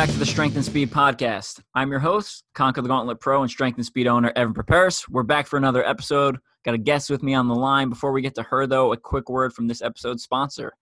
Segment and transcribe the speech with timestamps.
[0.00, 1.60] Back to the Strength and Speed Podcast.
[1.74, 5.06] I'm your host, Conquer the Gauntlet Pro and Strength and Speed owner, Evan Perperis.
[5.10, 6.38] We're back for another episode.
[6.64, 7.90] Got a guest with me on the line.
[7.90, 10.72] Before we get to her, though, a quick word from this episode's sponsor.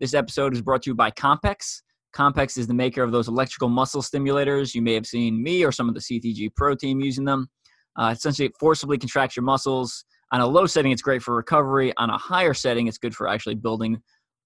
[0.00, 1.82] This episode is brought to you by Compex.
[2.16, 4.74] Compex is the maker of those electrical muscle stimulators.
[4.74, 7.50] You may have seen me or some of the CTG Pro team using them.
[7.96, 10.02] Uh, essentially, it forcibly contracts your muscles.
[10.30, 11.92] On a low setting, it's great for recovery.
[11.98, 14.02] On a higher setting, it's good for actually building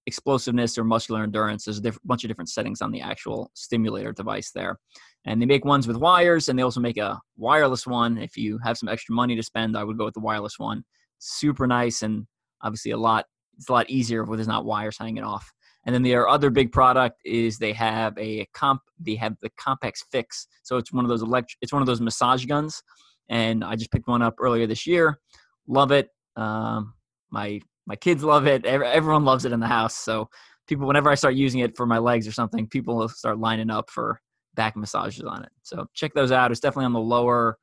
[0.07, 1.65] explosiveness or muscular endurance.
[1.65, 4.79] There's a diff- bunch of different settings on the actual stimulator device there.
[5.25, 8.17] And they make ones with wires, and they also make a wireless one.
[8.17, 10.83] If you have some extra money to spend, I would go with the wireless one.
[11.19, 12.25] Super nice, and
[12.61, 13.25] obviously a lot.
[13.57, 15.51] It's a lot easier if there's not wires hanging off.
[15.85, 18.81] And then their other big product is they have a comp.
[18.99, 20.47] They have the Compex Fixx.
[20.63, 21.57] So it's one of those electric.
[21.61, 22.81] It's one of those massage guns,
[23.29, 25.19] and I just picked one up earlier this year.
[25.67, 26.09] Love it.
[26.37, 26.93] Um,
[27.31, 28.65] my my kids love it.
[28.65, 29.95] Everyone loves it in the house.
[29.95, 30.29] So
[30.67, 33.71] people, whenever I start using it for my legs or something, people will start lining
[33.71, 34.19] up for
[34.53, 35.49] back massages on it.
[35.63, 36.51] So check those out.
[36.51, 37.57] It's definitely on the lower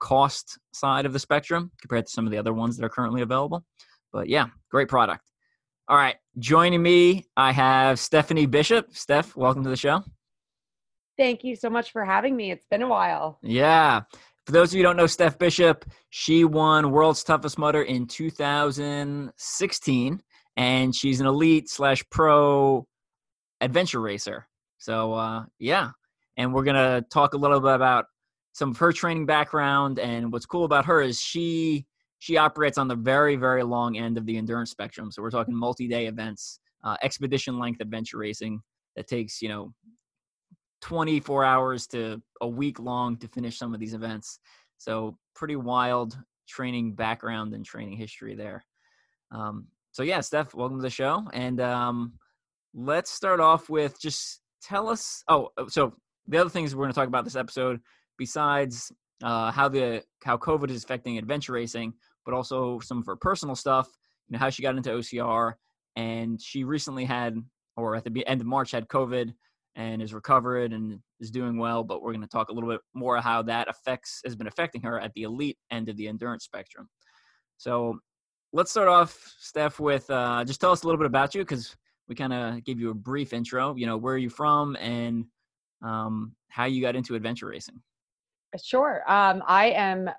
[0.00, 3.22] cost side of the spectrum compared to some of the other ones that are currently
[3.22, 3.64] available.
[4.12, 5.30] But yeah, great product.
[5.88, 8.88] All right, joining me, I have Stephanie Bishop.
[8.90, 10.02] Steph, welcome to the show.
[11.16, 12.50] Thank you so much for having me.
[12.50, 13.38] It's been a while.
[13.42, 14.02] Yeah.
[14.46, 18.06] For those of you who don't know Steph Bishop, she won World's Toughest Mudder in
[18.06, 20.22] 2016,
[20.56, 22.86] and she's an elite slash pro
[23.60, 24.46] adventure racer.
[24.78, 25.90] So uh, yeah,
[26.36, 28.04] and we're gonna talk a little bit about
[28.52, 29.98] some of her training background.
[29.98, 31.84] And what's cool about her is she
[32.20, 35.10] she operates on the very very long end of the endurance spectrum.
[35.10, 38.60] So we're talking multi-day events, uh, expedition length adventure racing
[38.94, 39.74] that takes you know
[40.86, 44.38] 24 hours to a week long to finish some of these events.
[44.78, 46.16] So pretty wild
[46.48, 48.64] training background and training history there.
[49.32, 51.24] Um, so yeah, Steph, welcome to the show.
[51.32, 52.12] And um,
[52.72, 55.24] let's start off with just tell us.
[55.26, 55.92] Oh, uh, so
[56.28, 57.80] the other things we're going to talk about this episode,
[58.16, 58.92] besides
[59.24, 61.94] uh, how the how COVID is affecting adventure racing,
[62.24, 63.88] but also some of her personal stuff.
[64.28, 65.54] You know how she got into OCR,
[65.96, 67.42] and she recently had,
[67.76, 69.32] or at the end of March, had COVID
[69.76, 71.84] and is recovered and is doing well.
[71.84, 74.82] But we're going to talk a little bit more how that affects has been affecting
[74.82, 76.88] her at the elite end of the endurance spectrum.
[77.58, 77.98] So
[78.52, 81.76] let's start off, Steph, with uh, just tell us a little bit about you because
[82.08, 83.76] we kind of gave you a brief intro.
[83.76, 85.26] You know, where are you from and
[85.82, 87.80] um, how you got into adventure racing?
[88.62, 89.02] Sure.
[89.06, 90.10] Um, I am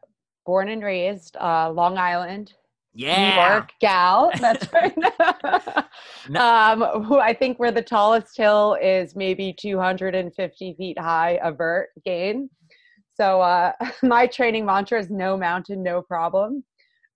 [0.45, 2.53] born and raised uh, Long Island,
[2.97, 3.45] yeah.
[3.45, 4.31] New York gal.
[4.39, 4.97] That's right.
[6.29, 6.41] no.
[6.41, 12.49] um, who I think where the tallest hill is maybe 250 feet high, avert gain.
[13.13, 16.63] So uh, my training mantra is no mountain, no problem.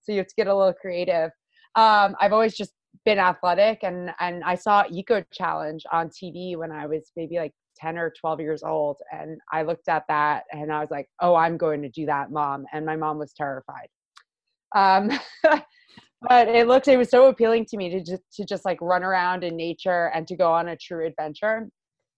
[0.02, 1.31] So you have to get a little creative.
[1.75, 2.74] Um, I've always just
[3.06, 7.53] been athletic, and and I saw Eco Challenge on TV when I was maybe like
[7.78, 11.36] 10 or 12 years old, and I looked at that and I was like, oh,
[11.36, 12.66] I'm going to do that, mom.
[12.74, 13.88] And my mom was terrified.
[14.76, 15.12] Um,
[15.44, 19.04] but it looked, it was so appealing to me to just, to just like run
[19.04, 21.70] around in nature and to go on a true adventure.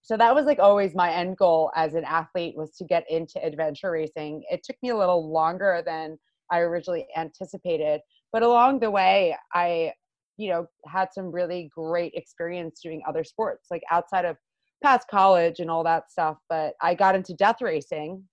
[0.01, 3.43] So that was like always my end goal as an athlete was to get into
[3.43, 4.43] adventure racing.
[4.51, 6.17] It took me a little longer than
[6.51, 8.01] I originally anticipated,
[8.33, 9.93] but along the way, I,
[10.35, 14.35] you know, had some really great experience doing other sports, like outside of
[14.83, 16.35] past college and all that stuff.
[16.49, 18.23] But I got into death racing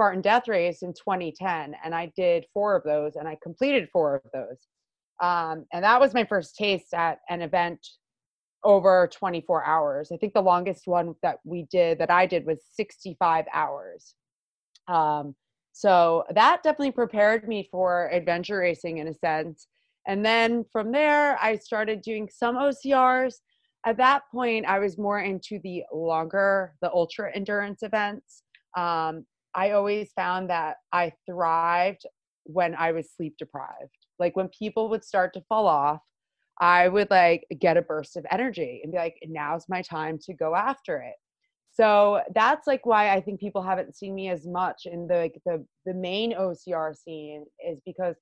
[0.00, 4.14] Spartan Death Race in 2010, and I did four of those, and I completed four
[4.14, 4.56] of those.
[5.22, 7.86] Um, and that was my first taste at an event
[8.64, 10.10] over 24 hours.
[10.10, 14.14] I think the longest one that we did, that I did, was 65 hours.
[14.88, 15.34] Um,
[15.72, 19.66] so that definitely prepared me for adventure racing in a sense.
[20.08, 23.34] And then from there, I started doing some OCRs.
[23.84, 28.44] At that point, I was more into the longer, the ultra endurance events.
[28.78, 32.06] Um, I always found that I thrived
[32.44, 33.96] when I was sleep deprived.
[34.18, 36.00] Like when people would start to fall off,
[36.60, 40.34] I would like get a burst of energy and be like, now's my time to
[40.34, 41.14] go after it.
[41.72, 45.64] So that's like why I think people haven't seen me as much in the the
[45.86, 48.16] the main OCR scene is because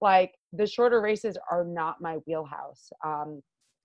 [0.00, 2.90] like the shorter races are not my wheelhouse.
[3.04, 3.42] Um,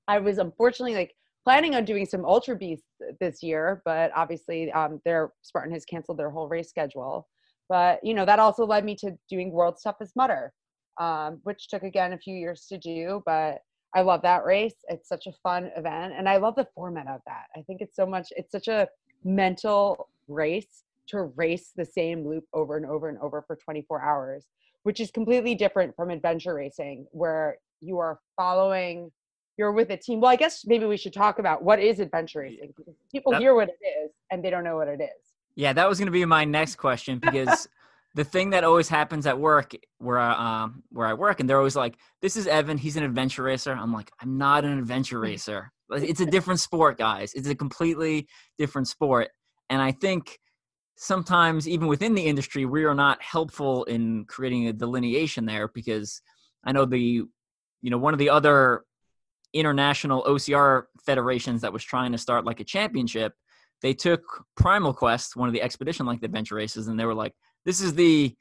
[0.07, 1.13] I was unfortunately like
[1.49, 2.85] planning on doing some ultra beasts
[3.19, 7.27] this year, but obviously um, their Spartan has canceled their whole race schedule.
[7.67, 10.53] But you know that also led me to doing World's Toughest Mudder,
[10.99, 13.23] um, which took again a few years to do.
[13.25, 13.63] But
[13.95, 14.75] I love that race.
[14.89, 17.45] It's such a fun event, and I love the format of that.
[17.55, 18.27] I think it's so much.
[18.37, 18.87] It's such a
[19.23, 24.45] mental race to race the same loop over and over and over for 24 hours,
[24.83, 29.09] which is completely different from adventure racing, where you are following
[29.59, 30.21] you're with a team.
[30.21, 32.73] Well, I guess maybe we should talk about what is adventure racing.
[33.11, 34.11] People hear what it is.
[34.31, 35.33] and they don't know what it is.
[35.55, 37.67] Yeah, that was going to be my next question because
[38.15, 41.57] the thing that always happens at work where I, um, where I work, and they're
[41.57, 42.77] always like, "This is Evan.
[42.77, 45.73] He's an adventure racer." I'm like, "I'm not an adventure racer.
[45.91, 47.33] It's a different sport, guys.
[47.33, 49.29] It's a completely different sport."
[49.69, 50.39] And I think
[50.95, 56.21] sometimes, even within the industry, we are not helpful in creating a delineation there because
[56.63, 56.99] I know the,
[57.81, 58.85] you know, one of the other
[59.53, 63.33] international OCR federations that was trying to start like a championship,
[63.81, 64.21] they took
[64.55, 67.33] Primal Quest, one of the expedition length adventure races, and they were like,
[67.65, 68.35] "This is the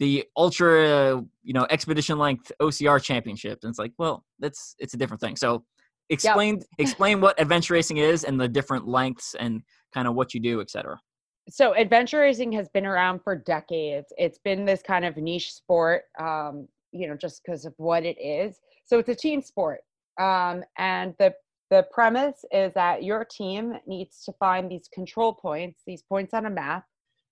[0.00, 4.96] the ultra, you know, expedition length OCR championship." And it's like, well, that's it's a
[4.96, 5.36] different thing.
[5.36, 5.64] So
[6.10, 6.64] explain yep.
[6.78, 9.62] explain what adventure racing is and the different lengths and
[9.92, 11.00] kind of what you do, etc.
[11.48, 14.12] So adventure racing has been around for decades.
[14.16, 18.16] It's been this kind of niche sport, um, you know, just because of what it
[18.18, 18.60] is.
[18.86, 19.80] So it's a team sport.
[20.18, 21.34] Um, and the
[21.70, 26.46] the premise is that your team needs to find these control points, these points on
[26.46, 26.84] a map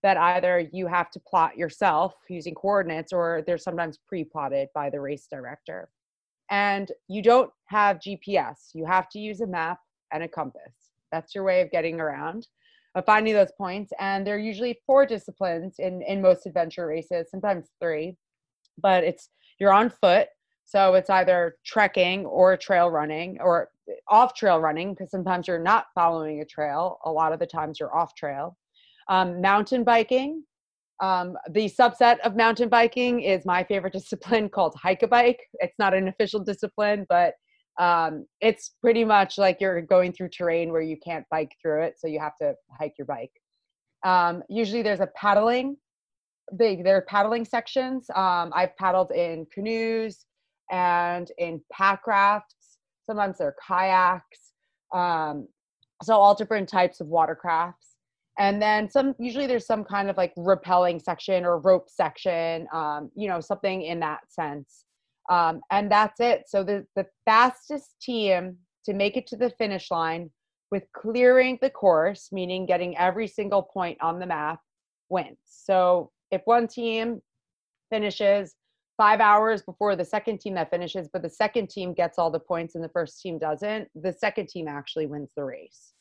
[0.02, 5.00] that either you have to plot yourself using coordinates or they're sometimes pre-plotted by the
[5.00, 5.90] race director.
[6.50, 8.70] And you don't have GPS.
[8.74, 9.78] You have to use a map
[10.12, 10.90] and a compass.
[11.12, 12.48] That's your way of getting around,
[12.94, 13.92] of finding those points.
[14.00, 18.16] And there are usually four disciplines in, in most adventure races, sometimes three.
[18.76, 19.28] But it's
[19.60, 20.28] you're on foot,
[20.64, 23.68] so it's either trekking or trail running or
[24.08, 26.98] off trail running because sometimes you're not following a trail.
[27.04, 28.56] A lot of the times you're off trail.
[29.08, 30.44] Um, mountain biking.
[31.02, 35.40] Um, the subset of mountain biking is my favorite discipline called hike a bike.
[35.54, 37.34] It's not an official discipline, but
[37.78, 41.94] um, it's pretty much like you're going through terrain where you can't bike through it,
[41.98, 43.32] so you have to hike your bike.
[44.04, 45.76] Um, usually there's a paddling.
[46.56, 48.06] Big, there are paddling sections.
[48.14, 50.26] Um, I've paddled in canoes,
[50.72, 52.78] and in pack rafts.
[53.06, 54.52] Sometimes they're kayaks.
[54.92, 55.46] Um,
[56.02, 57.94] so all different types of watercrafts.
[58.38, 63.10] And then some, usually there's some kind of like rappelling section or rope section, um,
[63.14, 64.84] you know, something in that sense.
[65.30, 66.44] Um, and that's it.
[66.48, 70.30] So the, the fastest team to make it to the finish line
[70.70, 74.60] with clearing the course, meaning getting every single point on the map,
[75.10, 75.36] wins.
[75.44, 77.20] So if one team
[77.90, 78.54] finishes
[79.02, 82.38] five hours before the second team that finishes, but the second team gets all the
[82.38, 85.92] points and the first team doesn't, the second team actually wins the race.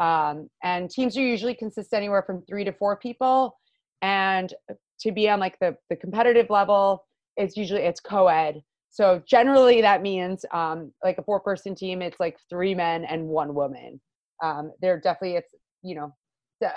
[0.00, 3.58] Um, and teams are usually consist anywhere from three to four people.
[4.00, 4.54] And
[5.00, 7.04] to be on like the, the competitive level,
[7.36, 8.62] it's usually it's co-ed.
[8.90, 13.26] So generally that means um, like a four person team, it's like three men and
[13.26, 14.00] one woman.
[14.40, 15.52] Um, they're definitely, it's,
[15.82, 16.14] you know,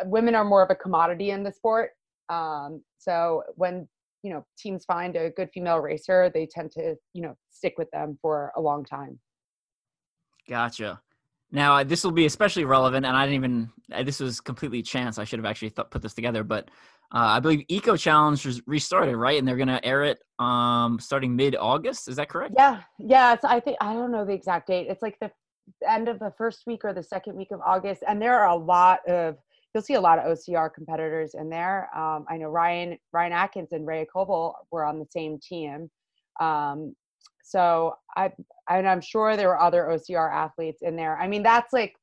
[0.06, 1.92] women are more of a commodity in the sport.
[2.28, 3.88] Um, so when
[4.24, 7.90] you know teams find a good female racer they tend to you know stick with
[7.92, 9.20] them for a long time.
[10.48, 11.00] Gotcha.
[11.52, 13.70] Now this will be especially relevant and i didn't even
[14.06, 16.70] this was completely chance i should have actually th- put this together but
[17.14, 21.00] uh, i believe eco challenge was restarted right and they're going to air it um
[21.00, 22.54] starting mid-august is that correct?
[22.56, 25.32] Yeah yeah it's, i think i don't know the exact date it's like the
[25.88, 28.56] end of the first week or the second week of august and there are a
[28.56, 29.38] lot of
[29.74, 31.90] you'll see a lot of OCR competitors in there.
[31.96, 35.90] Um, I know Ryan Ryan Atkins and Ray Coble were on the same team.
[36.40, 36.96] Um,
[37.44, 38.32] so I
[38.70, 41.18] and I'm sure there were other OCR athletes in there.
[41.18, 41.96] I mean, that's like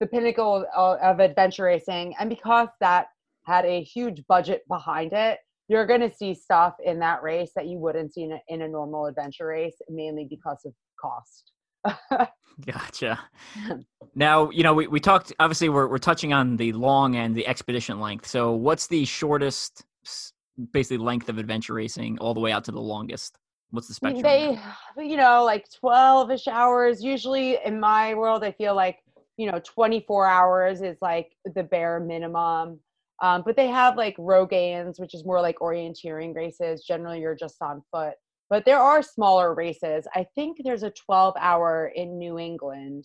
[0.00, 3.06] the pinnacle of, adventure racing, and because that
[3.46, 7.66] had a huge budget behind it, you're going to see stuff in that race that
[7.66, 11.53] you wouldn't see in a, in a normal adventure race, mainly because of cost.
[12.66, 13.20] gotcha.
[14.16, 17.44] Now, you know, we, we talked, obviously, we're, we're touching on the long and the
[17.48, 18.28] expedition length.
[18.28, 19.84] So, what's the shortest,
[20.72, 23.38] basically, length of adventure racing all the way out to the longest?
[23.70, 24.22] What's the spectrum?
[24.22, 24.56] They,
[25.04, 27.02] you know, like 12 ish hours.
[27.02, 29.00] Usually in my world, I feel like,
[29.36, 32.78] you know, 24 hours is like the bare minimum.
[33.20, 36.84] Um, but they have like Rogaines, which is more like orienteering races.
[36.84, 38.14] Generally, you're just on foot
[38.54, 40.06] but there are smaller races.
[40.14, 43.04] I think there's a 12 hour in New England.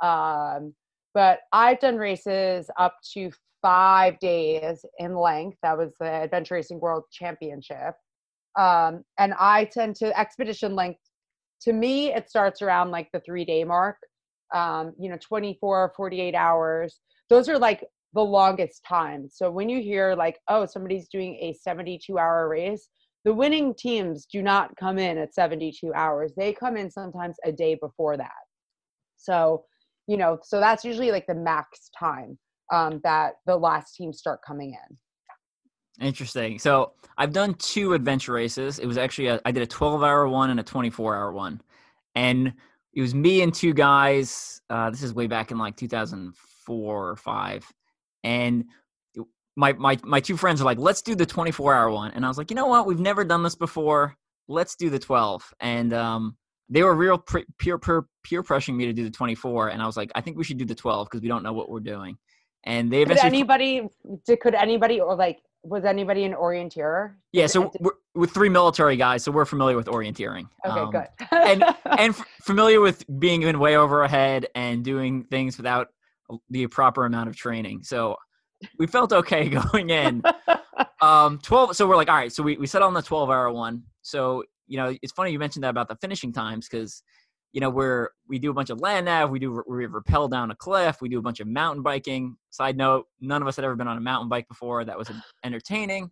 [0.00, 0.72] Um,
[1.14, 5.58] but I've done races up to five days in length.
[5.64, 7.94] That was the Adventure Racing World Championship.
[8.56, 11.00] Um, and I tend to expedition length.
[11.62, 13.96] To me, it starts around like the three day mark.
[14.54, 17.00] Um, you know, 24, 48 hours.
[17.28, 19.28] Those are like the longest time.
[19.28, 22.88] So when you hear like, oh, somebody's doing a 72 hour race,
[23.24, 26.32] the winning teams do not come in at 72 hours.
[26.36, 28.30] They come in sometimes a day before that.
[29.16, 29.64] So
[30.06, 32.38] you know so that's usually like the max time
[32.72, 36.06] um, that the last teams start coming in.
[36.06, 36.58] Interesting.
[36.58, 38.78] So i've done two adventure races.
[38.78, 41.60] It was actually a, I did a 12 hour one and a 24 hour one.
[42.16, 42.52] And
[42.92, 47.16] it was me and two guys uh, this is way back in like 2004 or
[47.16, 47.72] 5
[48.24, 48.64] and
[49.56, 52.28] my my my two friends are like, let's do the 24 hour one, and I
[52.28, 54.16] was like, you know what, we've never done this before.
[54.48, 56.36] Let's do the 12, and um,
[56.68, 59.86] they were real pre- peer peer peer pressuring me to do the 24, and I
[59.86, 61.80] was like, I think we should do the 12 because we don't know what we're
[61.80, 62.18] doing.
[62.64, 63.88] And they eventually could anybody
[64.26, 67.14] did, could anybody or like was anybody an orienteer?
[67.32, 70.48] Yeah, so we're, with three military guys, so we're familiar with orienteering.
[70.66, 71.06] Okay, um, good.
[71.30, 75.88] and and f- familiar with being in way over ahead and doing things without
[76.50, 77.82] the proper amount of training.
[77.82, 78.16] So
[78.78, 80.22] we felt okay going in.
[81.00, 81.76] um, 12.
[81.76, 82.32] So we're like, all right.
[82.32, 83.82] So we, we set on the 12 hour one.
[84.02, 87.02] So, you know, it's funny you mentioned that about the finishing times because,
[87.52, 90.50] you know, we're, we do a bunch of land nav, we do, we rappel down
[90.50, 92.36] a cliff, we do a bunch of mountain biking.
[92.50, 94.84] Side note, none of us had ever been on a mountain bike before.
[94.84, 95.10] That was
[95.44, 96.10] entertaining.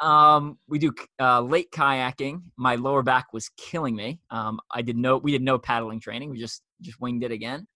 [0.00, 2.42] um, we do uh, lake kayaking.
[2.56, 4.20] My lower back was killing me.
[4.30, 6.30] Um, I did no, we did no paddling training.
[6.30, 7.66] We just, just winged it again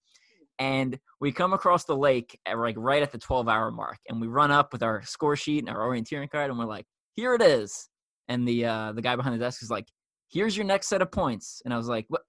[0.60, 4.20] and we come across the lake at like right at the 12 hour mark and
[4.20, 7.34] we run up with our score sheet and our orienteering card and we're like here
[7.34, 7.88] it is.
[8.28, 9.88] And the uh the guy behind the desk is like
[10.30, 11.62] here's your next set of points.
[11.64, 12.22] And i was like what?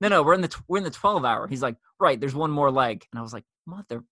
[0.00, 2.50] No no we're in the we're in the 12 hour he's like right there's one
[2.50, 3.04] more leg.
[3.12, 4.02] And i was like mother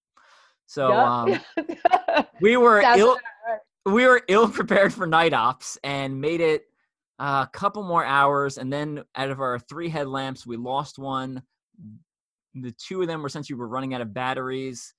[0.66, 1.40] so um
[2.40, 3.18] we were ill
[3.86, 6.66] we were ill prepared for night ops and made it
[7.18, 8.58] a couple more hours.
[8.58, 11.42] And then out of our three headlamps we lost one
[12.54, 14.94] the two of them were essentially were running out of batteries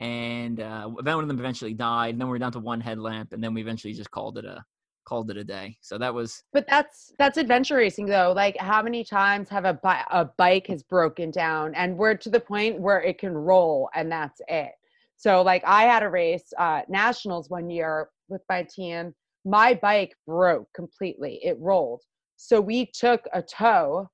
[0.00, 3.32] and uh, one of them eventually died and then we are down to one headlamp
[3.32, 4.64] and then we eventually just called it a
[5.04, 5.76] called it a day.
[5.80, 8.32] So that was but that's that's adventure racing though.
[8.34, 12.30] Like how many times have a, bi- a bike has broken down and we're to
[12.30, 14.72] the point where it can roll and that's it.
[15.16, 19.14] So like i had a race uh nationals one year with my team.
[19.44, 21.40] My bike broke completely.
[21.42, 22.02] It rolled.
[22.36, 24.08] So we took a tow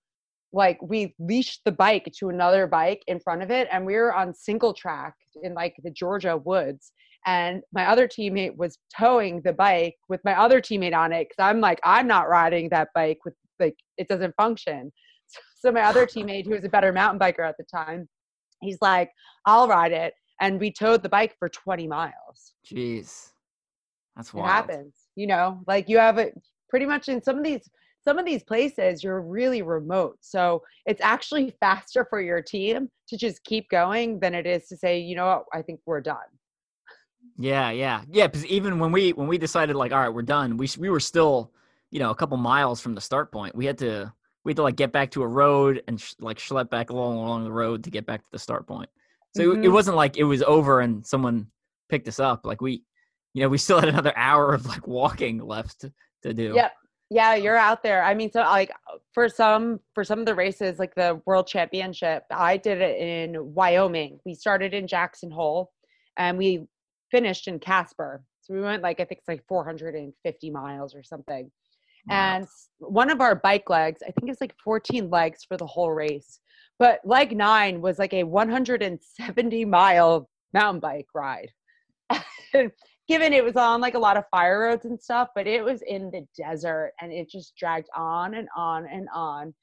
[0.52, 4.14] like we leashed the bike to another bike in front of it and we were
[4.14, 6.93] on single track in like the Georgia woods
[7.26, 11.37] and my other teammate was towing the bike with my other teammate on it cuz
[11.38, 14.93] I'm like I'm not riding that bike with like it doesn't function.
[15.61, 18.09] So my other teammate who was a better mountain biker at the time
[18.61, 19.11] he's like
[19.45, 22.55] I'll ride it and we towed the bike for 20 miles.
[22.64, 23.33] Jeez.
[24.14, 25.61] That's what happens you know?
[25.67, 26.33] Like you have it
[26.71, 27.69] pretty much in some of these
[28.08, 30.16] some of these places you're really remote.
[30.22, 34.78] So it's actually faster for your team to just keep going than it is to
[34.78, 36.16] say, you know what, I think we're done.
[37.36, 38.26] Yeah, yeah, yeah.
[38.26, 41.00] Because even when we when we decided like, all right, we're done, we we were
[41.00, 41.52] still,
[41.90, 43.54] you know, a couple miles from the start point.
[43.54, 44.10] We had to
[44.42, 47.18] we had to like get back to a road and sh- like schlep back along
[47.18, 48.88] along the road to get back to the start point.
[49.36, 49.62] So mm-hmm.
[49.62, 51.48] it, it wasn't like it was over and someone
[51.90, 52.46] picked us up.
[52.46, 52.82] Like we,
[53.34, 56.54] you know, we still had another hour of like walking left to, to do.
[56.54, 56.72] Yep
[57.10, 58.02] yeah you're out there.
[58.04, 58.72] I mean so like
[59.12, 63.54] for some for some of the races like the world championship i did it in
[63.54, 64.18] wyoming.
[64.24, 65.72] We started in jackson hole
[66.16, 66.66] and we
[67.10, 68.22] finished in casper.
[68.40, 71.50] So we went like i think it's like 450 miles or something.
[72.08, 72.16] Wow.
[72.16, 72.46] and
[72.78, 76.38] one of our bike legs i think it's like 14 legs for the whole race
[76.78, 81.50] but leg nine was like a 170 mile mountain bike ride
[83.08, 85.80] given it was on like a lot of fire roads and stuff, but it was
[85.82, 89.54] in the desert and it just dragged on and on and on.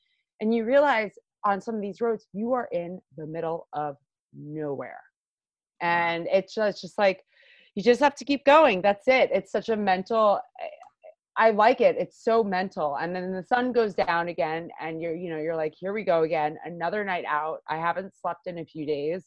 [0.42, 1.12] And you realize
[1.46, 3.98] on some of these roads, you are in the middle of
[4.34, 5.00] nowhere.
[5.82, 7.24] And it's just, it's just like,
[7.76, 8.82] you just have to keep going.
[8.82, 9.30] That's it.
[9.32, 10.40] It's such a mental,
[11.38, 11.98] I like it.
[12.00, 12.96] It's so mental.
[12.96, 16.04] And then the sun goes down again and you're, you know, you're like, here we
[16.04, 17.60] go again, another night out.
[17.70, 19.26] I haven't slept in a few days.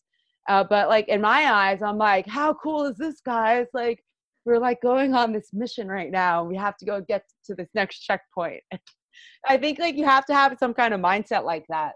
[0.49, 3.67] Uh, but like in my eyes, I'm like, how cool is this, guys?
[3.75, 4.03] Like,
[4.49, 6.43] we're like going on this mission right now.
[6.43, 8.63] We have to go get to this next checkpoint.
[9.47, 11.93] I think like you have to have some kind of mindset like that.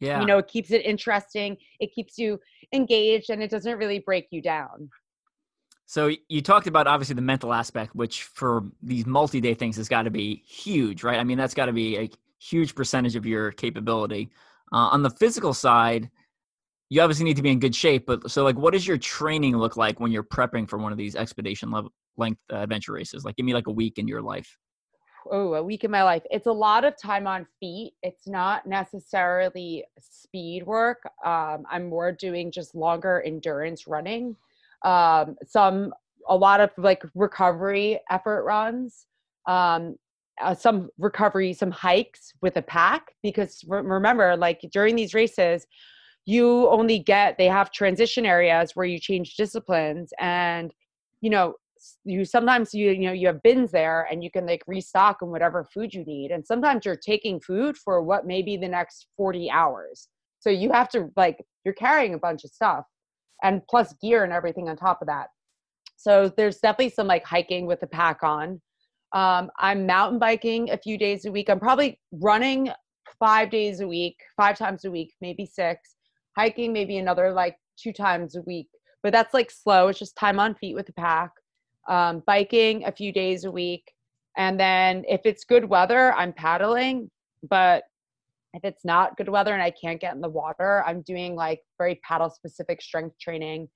[0.00, 0.20] Yeah.
[0.20, 2.40] You know, it keeps it interesting, it keeps you
[2.74, 4.90] engaged, and it doesn't really break you down.
[5.86, 10.02] So you talked about obviously the mental aspect, which for these multi-day things has got
[10.02, 11.20] to be huge, right?
[11.20, 14.30] I mean, that's got to be a huge percentage of your capability.
[14.72, 16.10] Uh, on the physical side,
[16.92, 18.04] you obviously need to be in good shape.
[18.04, 20.98] But so, like, what does your training look like when you're prepping for one of
[20.98, 23.24] these expedition level, length uh, adventure races?
[23.24, 24.58] Like, give me like a week in your life.
[25.30, 26.22] Oh, a week in my life.
[26.30, 27.94] It's a lot of time on feet.
[28.02, 31.08] It's not necessarily speed work.
[31.24, 34.36] Um, I'm more doing just longer endurance running.
[34.84, 35.94] Um, some,
[36.28, 39.06] a lot of like recovery effort runs.
[39.46, 39.96] Um,
[40.42, 45.66] uh, some recovery, some hikes with a pack because re- remember, like during these races,
[46.26, 50.74] you only get they have transition areas where you change disciplines and
[51.20, 51.54] you know
[52.04, 55.30] you sometimes you you know you have bins there and you can like restock on
[55.30, 59.08] whatever food you need and sometimes you're taking food for what may be the next
[59.16, 60.08] 40 hours
[60.40, 62.84] so you have to like you're carrying a bunch of stuff
[63.42, 65.28] and plus gear and everything on top of that
[65.96, 68.60] So there's definitely some like hiking with the pack on.
[69.12, 71.50] Um, I'm mountain biking a few days a week.
[71.50, 72.70] I'm probably running
[73.20, 75.96] five days a week, five times a week, maybe six.
[76.36, 78.68] Hiking maybe another like two times a week,
[79.02, 79.88] but that's like slow.
[79.88, 81.30] It's just time on feet with the pack.
[81.88, 83.92] Um, biking a few days a week,
[84.36, 87.10] and then if it's good weather, I'm paddling.
[87.48, 87.84] But
[88.54, 91.60] if it's not good weather and I can't get in the water, I'm doing like
[91.78, 93.68] very paddle specific strength training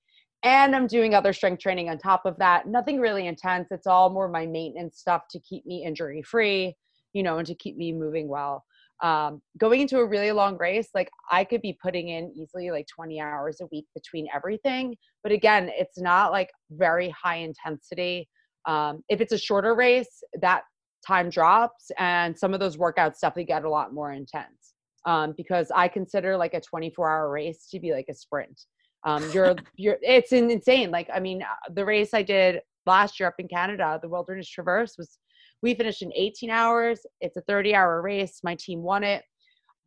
[0.43, 2.67] and I'm doing other strength training on top of that.
[2.67, 3.69] Nothing really intense.
[3.71, 6.75] It's all more my maintenance stuff to keep me injury free,
[7.13, 8.63] you know, and to keep me moving well.
[9.03, 12.87] Um, going into a really long race, like I could be putting in easily like
[12.93, 14.95] 20 hours a week between everything.
[15.23, 18.27] But again, it's not like very high intensity.
[18.65, 20.63] Um, if it's a shorter race, that
[21.05, 24.73] time drops and some of those workouts definitely get a lot more intense
[25.05, 28.61] um, because I consider like a 24 hour race to be like a sprint.
[29.03, 30.91] Um, you're you're it's insane.
[30.91, 34.49] Like I mean, uh, the race I did last year up in Canada, the Wilderness
[34.49, 35.17] Traverse was
[35.63, 36.99] we finished in 18 hours.
[37.21, 38.39] It's a 30 hour race.
[38.43, 39.23] My team won it.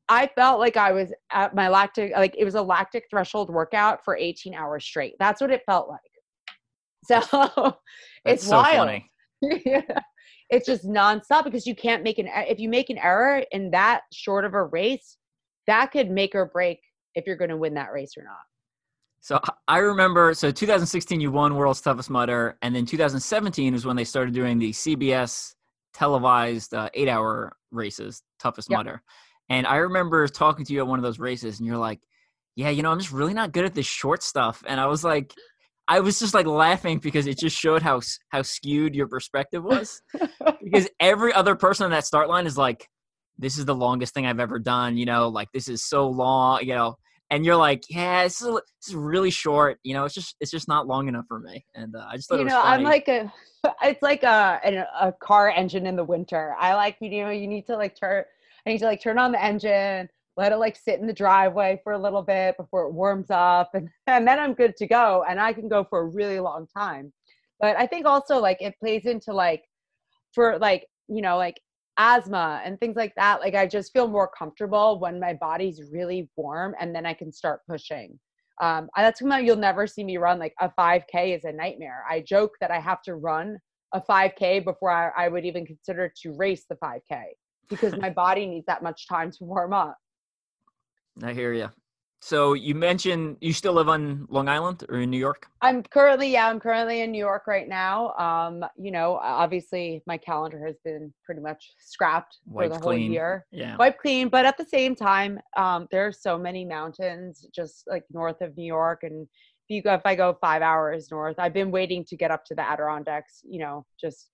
[0.08, 4.04] I felt like I was at my lactic like it was a lactic threshold workout
[4.04, 5.14] for 18 hours straight.
[5.20, 6.00] That's what it felt like.
[7.04, 7.76] So
[8.24, 9.02] it's so wild.
[10.50, 14.02] It's just nonstop because you can't make an if you make an error in that
[14.12, 15.16] short of a race,
[15.68, 16.80] that could make or break
[17.14, 18.40] if you're going to win that race or not.
[19.20, 23.94] So I remember, so 2016 you won World's Toughest Mudder, and then 2017 was when
[23.94, 25.54] they started doing the CBS
[25.94, 28.78] televised uh, eight-hour races, Toughest yep.
[28.78, 29.02] Mudder.
[29.48, 32.00] And I remember talking to you at one of those races, and you're like,
[32.56, 35.02] "Yeah, you know, I'm just really not good at this short stuff." And I was
[35.04, 35.34] like,
[35.88, 40.00] I was just like laughing because it just showed how how skewed your perspective was.
[40.62, 42.86] because every other person on that start line is like,
[43.38, 46.60] "This is the longest thing I've ever done." You know, like this is so long.
[46.62, 46.96] You know,
[47.30, 49.78] and you're like, yeah, this is, this is really short.
[49.84, 51.64] You know, it's just it's just not long enough for me.
[51.74, 53.32] And uh, I just thought you know I'm like a
[53.82, 56.54] it's like a, a, a car engine in the winter.
[56.58, 58.24] I like you know you need to like turn
[58.66, 61.80] I need to like turn on the engine, let it like sit in the driveway
[61.82, 65.24] for a little bit before it warms up, and and then I'm good to go,
[65.28, 67.12] and I can go for a really long time.
[67.60, 69.64] But I think also like it plays into like
[70.34, 71.60] for like you know like
[72.00, 76.30] asthma and things like that like i just feel more comfortable when my body's really
[76.34, 78.18] warm and then i can start pushing.
[78.62, 82.04] Um, that's why you'll never see me run like a 5k is a nightmare.
[82.08, 83.58] I joke that i have to run
[83.92, 87.22] a 5k before I, I would even consider to race the 5k
[87.68, 89.96] because my body needs that much time to warm up.
[91.22, 91.70] I hear you
[92.22, 95.46] so you mentioned you still live on Long Island or in New York?
[95.62, 98.12] I'm currently, yeah, I'm currently in New York right now.
[98.14, 102.82] Um, you know, obviously my calendar has been pretty much scrapped for the clean.
[102.82, 103.46] whole year.
[103.50, 103.76] Yeah.
[103.76, 104.28] Wipe clean.
[104.28, 108.54] But at the same time, um, there are so many mountains just like north of
[108.54, 109.00] New York.
[109.02, 112.30] And if you go, if I go five hours north, I've been waiting to get
[112.30, 114.30] up to the Adirondacks, you know, just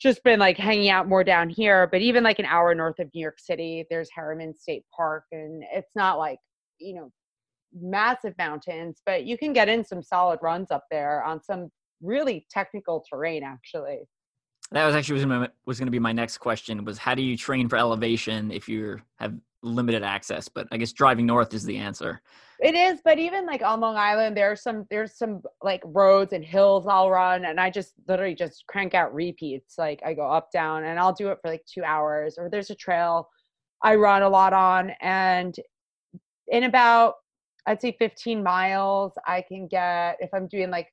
[0.00, 1.88] just been like hanging out more down here.
[1.90, 5.24] But even like an hour north of New York City, there's Harriman State Park.
[5.32, 6.38] And it's not like
[6.80, 7.10] you know
[7.72, 12.46] massive mountains, but you can get in some solid runs up there on some really
[12.50, 14.08] technical terrain actually.
[14.72, 17.22] That was actually was my was going to be my next question was how do
[17.22, 20.48] you train for elevation if you have limited access?
[20.48, 22.20] But I guess driving north is the answer.
[22.60, 26.44] It is, but even like on Long Island, there's some there's some like roads and
[26.44, 29.78] hills I'll run, and I just literally just crank out repeats.
[29.78, 32.36] Like I go up down, and I'll do it for like two hours.
[32.36, 33.28] Or there's a trail
[33.82, 35.54] I run a lot on, and
[36.48, 37.14] in about
[37.68, 39.12] I'd say 15 miles.
[39.26, 40.88] I can get, if I'm doing like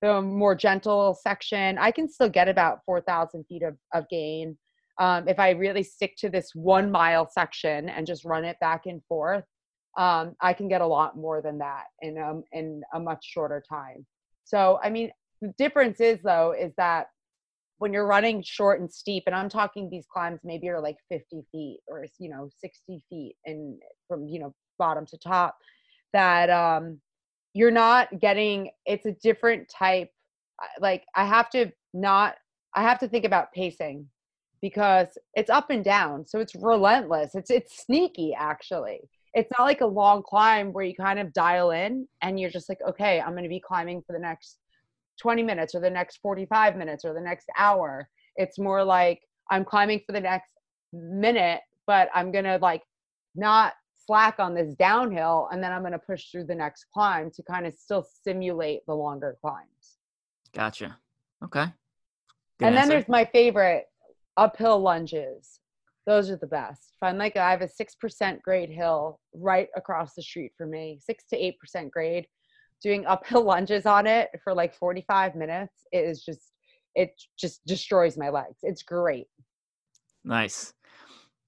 [0.00, 4.56] the more gentle section, I can still get about 4,000 feet of, of gain.
[5.00, 8.86] Um, if I really stick to this one mile section and just run it back
[8.86, 9.42] and forth,
[9.98, 13.60] um, I can get a lot more than that in, um, in a much shorter
[13.68, 14.06] time.
[14.44, 15.10] So, I mean,
[15.42, 17.08] the difference is though, is that
[17.78, 21.42] when you're running short and steep, and I'm talking these climbs maybe are like 50
[21.50, 25.56] feet or, you know, 60 feet and from, you know, bottom to top,
[26.12, 27.00] that um
[27.54, 30.10] you're not getting it's a different type
[30.80, 32.34] like i have to not
[32.74, 34.06] i have to think about pacing
[34.62, 39.00] because it's up and down so it's relentless it's it's sneaky actually.
[39.32, 42.68] It's not like a long climb where you kind of dial in and you're just
[42.68, 44.58] like okay i'm going to be climbing for the next
[45.22, 48.08] 20 minutes or the next 45 minutes or the next hour.
[48.36, 49.20] It's more like
[49.50, 50.52] i'm climbing for the next
[50.92, 52.82] minute but i'm going to like
[53.34, 53.74] not
[54.10, 57.44] slack on this downhill and then I'm going to push through the next climb to
[57.44, 59.98] kind of still simulate the longer climbs.
[60.52, 60.98] Gotcha.
[61.44, 61.66] Okay.
[62.58, 62.80] Good and answer.
[62.80, 63.84] then there's my favorite
[64.36, 65.60] uphill lunges.
[66.08, 66.96] Those are the best.
[66.98, 71.24] Find like I have a 6% grade hill right across the street for me, 6
[71.30, 72.26] to 8% grade.
[72.82, 76.52] doing uphill lunges on it for like 45 minutes it is just
[76.96, 79.26] it just destroys my legs it's great
[80.24, 80.72] nice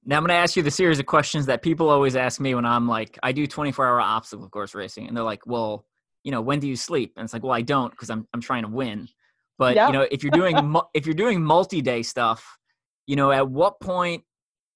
[0.05, 2.55] now i'm going to ask you the series of questions that people always ask me
[2.55, 5.07] when i'm like i do 24 hour obstacle course racing.
[5.07, 5.85] And they're like well
[6.25, 7.15] you know when do you sleep?
[7.17, 9.09] And it's like well i don't because i'm, I'm trying to win.
[9.59, 12.59] But you know if you're doing if you're doing multi-day stuff
[13.07, 14.25] you know at what point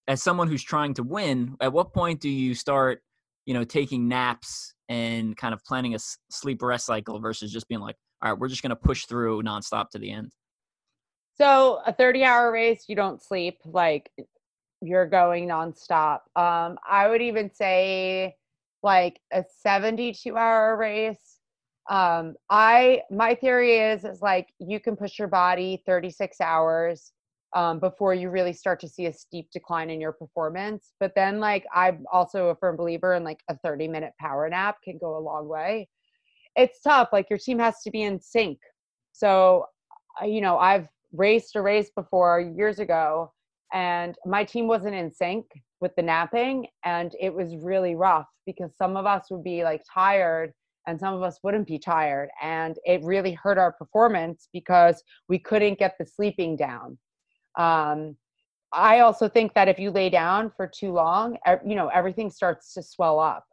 [0.08, 3.02] as someone who's trying to win at what point do you start
[3.46, 5.98] you know taking naps and kind of planning a
[6.30, 9.42] sleep rest cycle versus just being like, all right, we're just going to push through
[9.42, 10.32] nonstop to the end?
[11.36, 14.10] So a 30 hour race, you don't sleep like
[14.82, 16.20] you're going nonstop.
[16.36, 18.36] Um, I would even say
[18.82, 21.38] like a 72 hour race.
[21.88, 27.12] Um, I, my theory is, is like you can push your body 36 hours
[27.54, 30.92] um, before you really start to see a steep decline in your performance.
[31.00, 34.76] But then, like, I'm also a firm believer in like a 30 minute power nap
[34.84, 35.88] can go a long way.
[36.54, 37.08] It's tough.
[37.12, 38.58] Like, your team has to be in sync.
[39.12, 39.66] So,
[40.22, 43.32] you know, I've raced a race before years ago,
[43.76, 45.46] and my team wasn't in sync
[45.80, 46.66] with the napping.
[46.84, 50.52] And it was really rough because some of us would be like tired
[50.88, 52.30] and some of us wouldn't be tired.
[52.42, 56.98] And it really hurt our performance because we couldn't get the sleeping down
[57.56, 58.16] um,
[58.72, 62.74] I also think that if you lay down for too long, you know, everything starts
[62.74, 63.44] to swell up.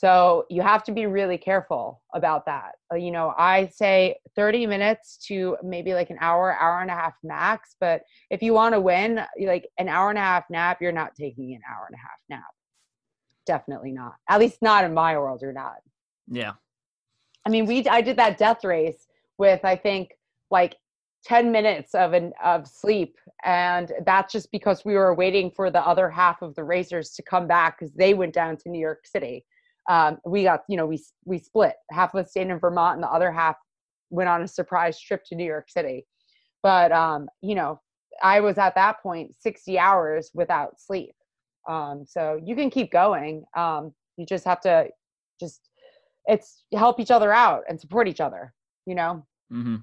[0.00, 2.76] So you have to be really careful about that.
[2.90, 6.94] Uh, you know, I say 30 minutes to maybe like an hour, hour and a
[6.94, 7.76] half max.
[7.78, 11.14] But if you want to win, like an hour and a half nap, you're not
[11.14, 12.50] taking an hour and a half nap.
[13.44, 14.14] Definitely not.
[14.26, 15.76] At least not in my world, you're not.
[16.28, 16.52] Yeah.
[17.46, 20.12] I mean, we I did that death race with I think
[20.50, 20.76] like
[21.26, 25.86] 10 minutes of an of sleep and that's just because we were waiting for the
[25.86, 29.06] other half of the racers to come back because they went down to new york
[29.06, 29.44] city
[29.90, 33.02] um, we got you know we we split half of us stayed in vermont and
[33.02, 33.56] the other half
[34.10, 36.06] went on a surprise trip to new york city
[36.62, 37.80] but um, you know
[38.22, 41.14] i was at that point 60 hours without sleep
[41.68, 44.86] um, so you can keep going um, you just have to
[45.38, 45.68] just
[46.26, 48.54] it's help each other out and support each other
[48.86, 49.76] you know mm-hmm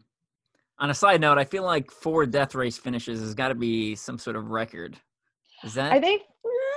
[0.80, 3.96] on a side note, I feel like four death race finishes has got to be
[3.96, 4.96] some sort of record.
[5.64, 5.92] Is that?
[5.92, 6.22] I think.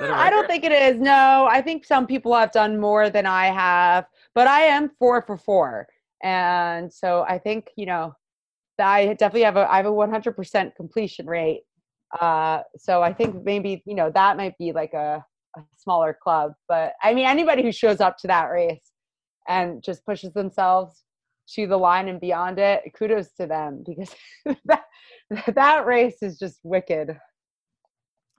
[0.01, 1.01] I don't think it is.
[1.01, 5.23] No, I think some people have done more than I have, but I am four
[5.23, 5.87] for four,
[6.23, 8.15] and so I think you know,
[8.79, 11.63] I definitely have a I have a 100% completion rate.
[12.21, 15.25] Uh, so I think maybe you know that might be like a,
[15.57, 18.91] a smaller club, but I mean anybody who shows up to that race
[19.49, 21.05] and just pushes themselves
[21.55, 24.15] to the line and beyond it kudos to them because
[24.65, 24.85] that
[25.55, 27.19] that race is just wicked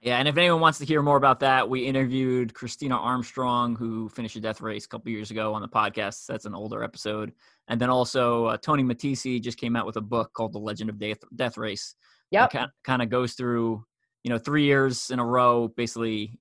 [0.02, 4.10] yeah and if anyone wants to hear more about that we interviewed christina armstrong who
[4.10, 7.32] finished a death race a couple years ago on the podcast that's an older episode
[7.68, 10.90] and then also uh, tony matesi just came out with a book called the legend
[10.90, 11.96] of death, death race
[12.32, 12.48] yeah
[12.84, 13.84] kind of goes through
[14.24, 16.38] you know three years in a row basically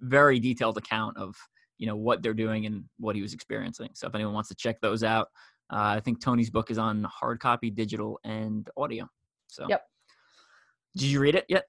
[0.00, 1.36] very detailed account of
[1.78, 4.54] you know what they're doing and what he was experiencing so if anyone wants to
[4.54, 5.28] check those out
[5.72, 9.08] uh, I think Tony's book is on hard copy, digital, and audio.
[9.46, 9.82] So, yep.
[10.96, 11.64] Did you read it yet?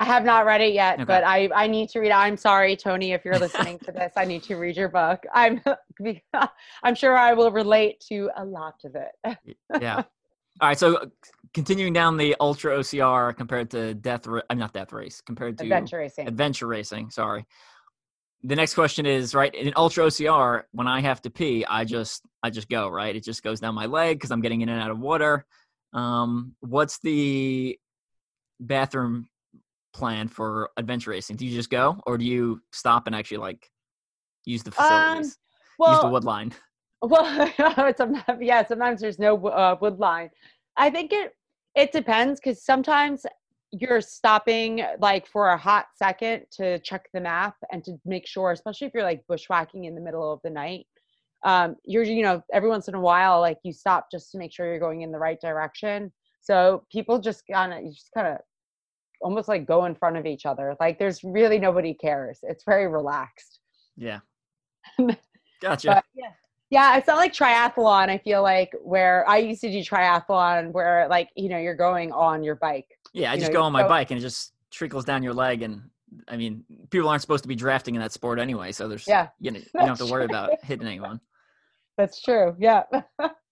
[0.00, 1.04] I have not read it yet, okay.
[1.04, 2.10] but I, I need to read.
[2.10, 4.12] I'm sorry, Tony, if you're listening to this.
[4.16, 5.24] I need to read your book.
[5.34, 5.62] I'm
[6.82, 9.38] I'm sure I will relate to a lot of it.
[9.80, 10.02] yeah.
[10.60, 10.78] All right.
[10.78, 11.10] So
[11.52, 15.98] continuing down the ultra OCR compared to death, I'm not death race compared to adventure
[15.98, 16.28] racing.
[16.28, 17.10] Adventure racing.
[17.10, 17.46] Sorry
[18.44, 22.22] the next question is right in ultra OCR when I have to pee, I just
[22.42, 23.16] I just go right.
[23.16, 25.46] It just goes down my leg because I'm getting in and out of water.
[25.94, 27.78] Um, what's the
[28.60, 29.28] bathroom
[29.94, 31.36] plan for adventure racing?
[31.36, 33.70] Do you just go or do you stop and actually like
[34.44, 35.32] use the facilities, um,
[35.78, 36.52] well, use the wood line?
[37.02, 37.52] Well,
[37.98, 40.30] sometimes yeah, sometimes there's no uh, wood line.
[40.78, 41.32] I think it
[41.74, 43.26] it depends because sometimes
[43.72, 48.52] you're stopping like for a hot second to check the map and to make sure,
[48.52, 50.86] especially if you're like bushwhacking in the middle of the night.
[51.44, 54.52] Um, you're, you know, every once in a while, like you stop just to make
[54.52, 56.10] sure you're going in the right direction.
[56.40, 58.38] So people just kind of, you just kind of
[59.20, 60.76] almost like go in front of each other.
[60.80, 62.38] Like there's really nobody cares.
[62.42, 63.60] It's very relaxed.
[63.96, 64.20] Yeah.
[65.60, 65.88] Gotcha.
[65.88, 66.30] but, yeah.
[66.70, 68.08] Yeah, it's not like triathlon.
[68.08, 72.10] I feel like where I used to do triathlon, where like you know you're going
[72.10, 72.88] on your bike.
[73.12, 75.34] Yeah, I you just know, go on my bike and it just trickles down your
[75.34, 75.82] leg, and
[76.26, 79.28] I mean, people aren't supposed to be drafting in that sport anyway, so there's yeah,
[79.38, 81.20] you, know, you don't have to worry about hitting anyone.
[81.96, 82.56] That's true.
[82.58, 82.82] Yeah.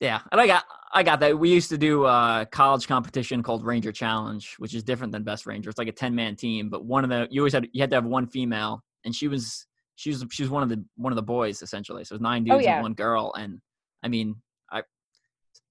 [0.00, 1.38] yeah, and I got I got that.
[1.38, 5.46] We used to do a college competition called Ranger Challenge, which is different than Best
[5.46, 5.70] Ranger.
[5.70, 7.90] It's like a ten man team, but one of the you always had you had
[7.90, 9.66] to have one female, and she was
[9.96, 12.04] she was she was one of the one of the boys essentially.
[12.04, 12.74] So it's nine oh, dudes oh, yeah.
[12.76, 13.60] and one girl, and
[14.02, 14.36] I mean,
[14.70, 14.82] I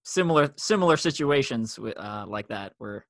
[0.03, 3.05] similar similar situations with uh, like that where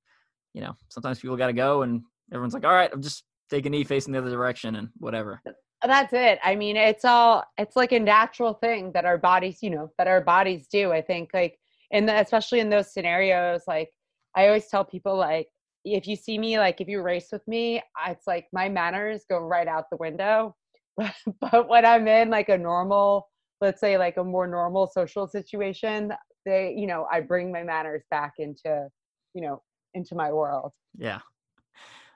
[0.53, 3.65] you know sometimes people got to go and everyone's like, all right, I'm just take
[3.65, 5.41] a knee facing the other direction and whatever.
[5.85, 6.39] That's it.
[6.43, 10.07] I mean, it's all it's like a natural thing that our bodies, you know, that
[10.07, 10.91] our bodies do.
[10.91, 11.57] I think like
[11.91, 13.89] in the, especially in those scenarios, like
[14.35, 15.47] I always tell people like
[15.85, 19.39] if you see me like if you race with me, it's like my manners go
[19.39, 20.55] right out the window.
[20.97, 23.29] But, but when I'm in like a normal,
[23.61, 26.11] let's say like a more normal social situation,
[26.45, 28.89] they, you know, I bring my manners back into,
[29.33, 29.61] you know,
[29.93, 30.73] into my world.
[30.97, 31.19] Yeah.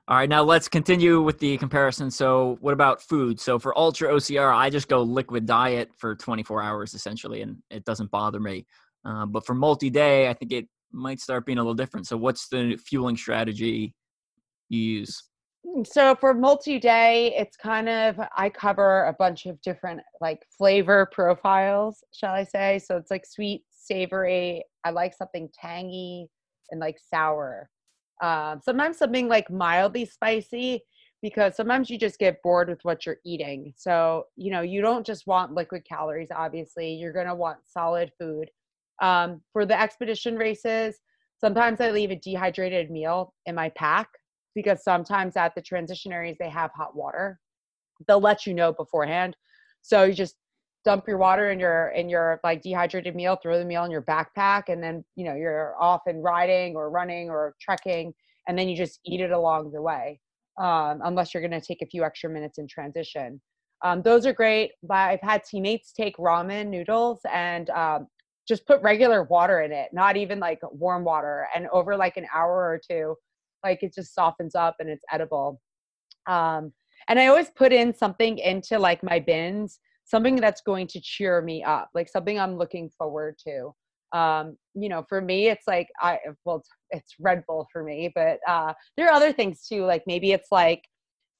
[0.09, 2.11] All right, now let's continue with the comparison.
[2.11, 3.39] So, what about food?
[3.39, 7.85] So, for Ultra OCR, I just go liquid diet for 24 hours essentially, and it
[7.85, 8.65] doesn't bother me.
[9.05, 12.05] Uh, but for multi day, I think it might start being a little different.
[12.05, 13.93] So, what's the fueling strategy
[14.67, 15.23] you use?
[15.65, 20.41] Mm, so, for multi day, it's kind of, I cover a bunch of different like
[20.57, 22.79] flavor profiles, shall I say.
[22.79, 24.65] So, it's like sweet, savory.
[24.83, 26.27] I like something tangy
[26.71, 27.69] and like sour
[28.21, 30.83] um, sometimes something like mildly spicy
[31.21, 33.73] because sometimes you just get bored with what you're eating.
[33.77, 38.11] So, you know, you don't just want liquid calories, obviously, you're going to want solid
[38.19, 38.51] food.
[39.01, 40.99] Um, for the expedition races,
[41.39, 44.09] sometimes I leave a dehydrated meal in my pack
[44.53, 47.39] because sometimes at the transition areas they have hot water.
[48.07, 49.35] They'll let you know beforehand.
[49.81, 50.35] So you just
[50.83, 54.01] dump your water in your in your like dehydrated meal throw the meal in your
[54.01, 58.13] backpack and then you know you're off and riding or running or trekking
[58.47, 60.19] and then you just eat it along the way
[60.59, 63.41] um, unless you're going to take a few extra minutes in transition.
[63.83, 68.07] Um, those are great but i've had teammates take ramen noodles and um,
[68.47, 72.25] just put regular water in it not even like warm water and over like an
[72.33, 73.15] hour or two
[73.63, 75.61] like it just softens up and it's edible.
[76.27, 76.73] Um,
[77.09, 81.41] and i always put in something into like my bins something that's going to cheer
[81.41, 83.73] me up, like something I'm looking forward to.
[84.17, 88.39] Um, you know, for me, it's like I well, it's, Red Bull for me, but
[88.47, 89.85] uh, there are other things too.
[89.85, 90.83] Like maybe it's like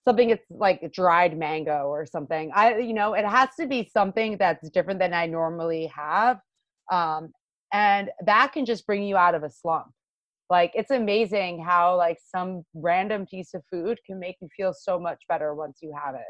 [0.07, 2.51] something it's like dried mango or something.
[2.53, 6.39] I you know, it has to be something that's different than I normally have,
[6.91, 7.31] um,
[7.71, 9.91] and that can just bring you out of a slump.
[10.49, 14.99] Like it's amazing how like some random piece of food can make you feel so
[14.99, 16.21] much better once you have it.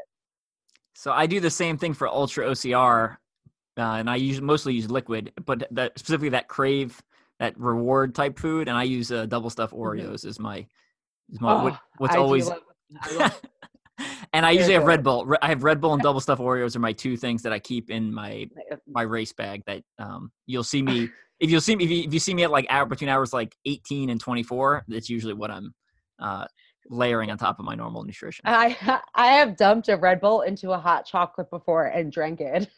[0.94, 3.16] So I do the same thing for Ultra OCR,
[3.76, 7.00] uh, and I use mostly use liquid, but that specifically that crave
[7.40, 9.82] that reward type food, and I use uh, double stuff mm-hmm.
[9.82, 10.28] Oreos mm-hmm.
[10.28, 10.66] is my
[11.30, 12.48] is my oh, what, what's I always.
[12.48, 12.60] Love,
[13.02, 13.32] I
[14.32, 15.34] and I usually have Red Bull.
[15.42, 17.90] I have Red Bull and double stuff Oreos are my two things that I keep
[17.90, 18.48] in my
[18.86, 19.62] my race bag.
[19.66, 21.08] That um, you'll see me
[21.40, 23.32] if you'll see me if you, if you see me at like hour between hours
[23.32, 24.84] like 18 and 24.
[24.88, 25.74] That's usually what I'm
[26.20, 26.46] uh,
[26.90, 28.42] layering on top of my normal nutrition.
[28.46, 32.68] I I have dumped a Red Bull into a hot chocolate before and drank it.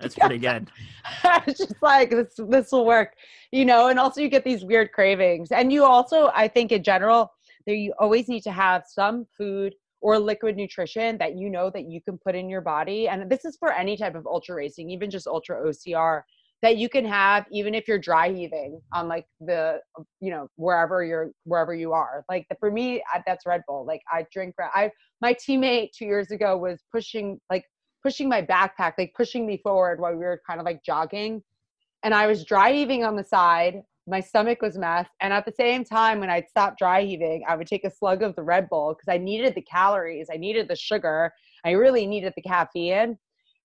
[0.00, 0.70] That's pretty good.
[1.46, 3.14] it's just like this this will work,
[3.52, 3.88] you know.
[3.88, 7.32] And also, you get these weird cravings, and you also, I think, in general,
[7.66, 11.86] that you always need to have some food or liquid nutrition that you know that
[11.86, 13.08] you can put in your body.
[13.08, 16.22] And this is for any type of ultra racing, even just ultra OCR
[16.64, 19.78] that you can have even if you're dry heaving on like the
[20.20, 22.24] you know wherever you're wherever you are.
[22.30, 23.84] Like the, for me that's red bull.
[23.86, 27.66] Like i drink i my teammate two years ago was pushing like
[28.02, 31.42] pushing my backpack like pushing me forward while we were kind of like jogging
[32.02, 33.82] and i was dry heaving on the side.
[34.06, 37.56] My stomach was mess and at the same time when i'd stop dry heaving i
[37.56, 40.68] would take a slug of the red bull because i needed the calories i needed
[40.68, 41.32] the sugar
[41.64, 43.16] i really needed the caffeine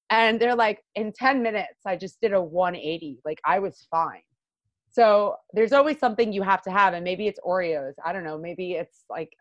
[0.09, 4.21] and they're like in 10 minutes i just did a 180 like i was fine.
[4.91, 7.93] So there's always something you have to have and maybe it's oreos.
[8.03, 8.37] I don't know.
[8.37, 9.31] Maybe it's like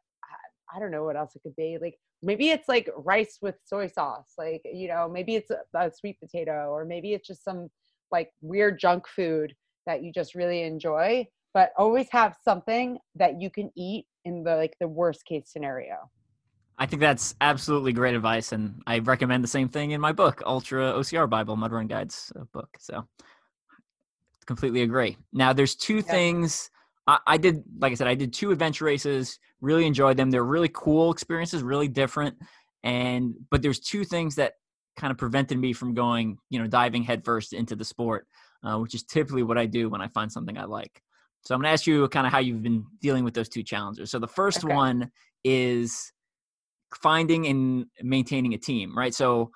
[0.75, 1.79] i don't know what else it could be.
[1.81, 4.35] Like maybe it's like rice with soy sauce.
[4.37, 7.69] Like you know maybe it's a, a sweet potato or maybe it's just some
[8.13, 9.55] like weird junk food
[9.87, 11.27] that you just really enjoy.
[11.55, 16.11] But always have something that you can eat in the like the worst case scenario
[16.79, 20.43] I think that's absolutely great advice, and I recommend the same thing in my book,
[20.47, 22.69] Ultra OCR Bible, Mud Run Guides uh, book.
[22.79, 23.05] So,
[24.47, 25.17] completely agree.
[25.33, 26.03] Now, there's two yeah.
[26.03, 26.71] things
[27.09, 27.65] I, I, did.
[27.81, 29.41] Like I said, I did two adventure races.
[29.61, 30.31] Really enjoyed them.
[30.31, 32.37] They're really cool experiences, really different.
[32.85, 34.55] And but there's two things that
[34.97, 38.27] kind of prevented me from going, you know, diving headfirst into the sport,
[38.63, 41.03] uh, which is typically what I do when I find something I like.
[41.43, 43.63] So I'm going to ask you kind of how you've been dealing with those two
[43.63, 44.11] challenges.
[44.11, 44.75] So the first okay.
[44.75, 45.11] one
[45.45, 46.13] is
[46.95, 49.15] finding and maintaining a team, right?
[49.15, 49.51] So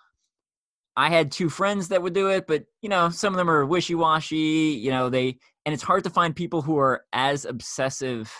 [0.96, 3.64] I had two friends that would do it, but you know, some of them are
[3.64, 4.36] wishy-washy,
[4.80, 8.32] you know, they and it's hard to find people who are as obsessive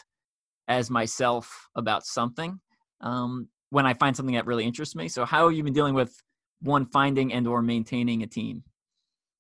[0.69, 2.61] as myself about something.
[3.01, 5.09] Um, when I find something that really interests me.
[5.09, 6.15] So how have you been dealing with
[6.61, 8.63] one finding and or maintaining a team?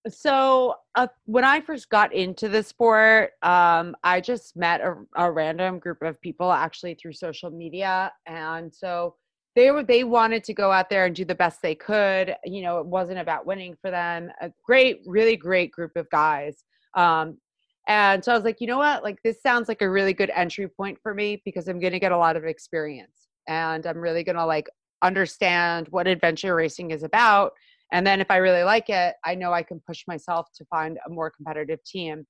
[0.08, 5.30] So uh, when I first got into the sport, um, I just met a, a,
[5.30, 9.14] random group of people actually through social media, and so
[9.54, 12.34] they were they wanted to go out there and do the best they could.
[12.44, 14.30] You know, it wasn't about winning for them.
[14.40, 16.64] A great, really great group of guys.
[16.94, 17.38] Um,
[17.88, 19.02] and so I was like, you know what?
[19.02, 21.98] Like this sounds like a really good entry point for me because I'm going to
[21.98, 24.68] get a lot of experience, and I'm really going to like
[25.02, 27.52] understand what adventure racing is about
[27.92, 30.98] and then if I really like it, I know I can push myself to find
[31.06, 32.26] a more competitive team.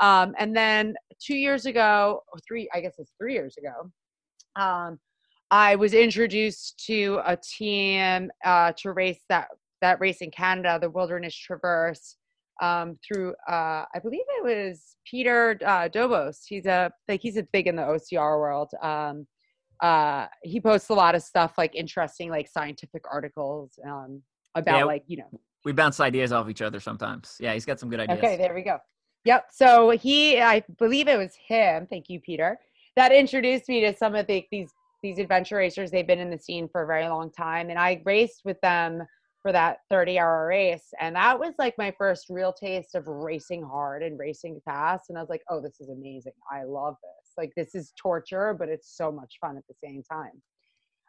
[0.00, 3.90] Um, and then two years ago, three, I guess it's three years ago,
[4.60, 4.98] um,
[5.50, 9.48] I was introduced to a team uh, to race that
[9.82, 12.16] that race in Canada, the Wilderness Traverse,
[12.60, 16.40] um, through uh, I believe it was Peter uh, Dobos.
[16.48, 18.70] He's a like he's a big in the OCR world.
[18.82, 19.26] Um,
[19.80, 24.22] uh, he posts a lot of stuff like interesting like scientific articles um,
[24.54, 25.28] about yeah, like you know
[25.64, 28.54] we bounce ideas off each other sometimes yeah he's got some good ideas okay there
[28.54, 28.78] we go
[29.24, 32.58] yep so he i believe it was him thank you peter
[32.96, 34.70] that introduced me to some of the, these
[35.06, 38.02] these adventure racers they've been in the scene for a very long time and i
[38.04, 39.02] raced with them
[39.46, 43.62] for that 30 hour race and that was like my first real taste of racing
[43.62, 46.32] hard and racing fast and i was like oh this is amazing.
[46.50, 47.34] I love this.
[47.38, 50.42] Like this is torture but it's so much fun at the same time.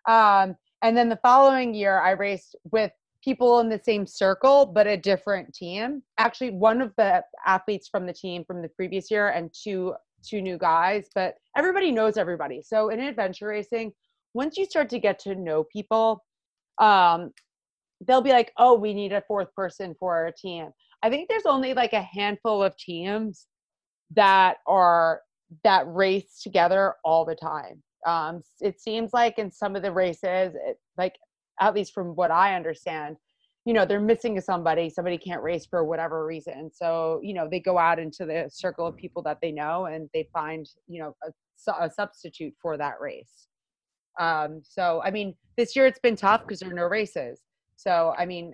[0.08, 2.92] Um, and then the following year i raced with
[3.24, 6.04] people in the same circle but a different team.
[6.20, 9.96] Actually one of the athletes from the team from the previous year and two
[10.28, 12.62] two new guys but everybody knows everybody.
[12.62, 13.94] So in adventure racing
[14.34, 16.24] once you start to get to know people
[16.80, 17.32] um
[18.08, 20.70] they'll be like oh we need a fourth person for our team.
[21.04, 23.48] I think there's only like a handful of teams
[24.16, 25.22] that are
[25.64, 27.82] that race together all the time.
[28.06, 31.16] Um it seems like in some of the races it, like
[31.60, 33.18] at least from what I understand,
[33.68, 34.90] you know, they're missing somebody.
[34.90, 36.72] Somebody can't race for whatever reason.
[36.74, 40.10] So, you know, they go out into the circle of people that they know and
[40.14, 43.48] they find, you know, a, a substitute for that race.
[44.22, 47.42] Um, so, I mean, this year it's been tough because there are no races.
[47.76, 48.54] So, I mean,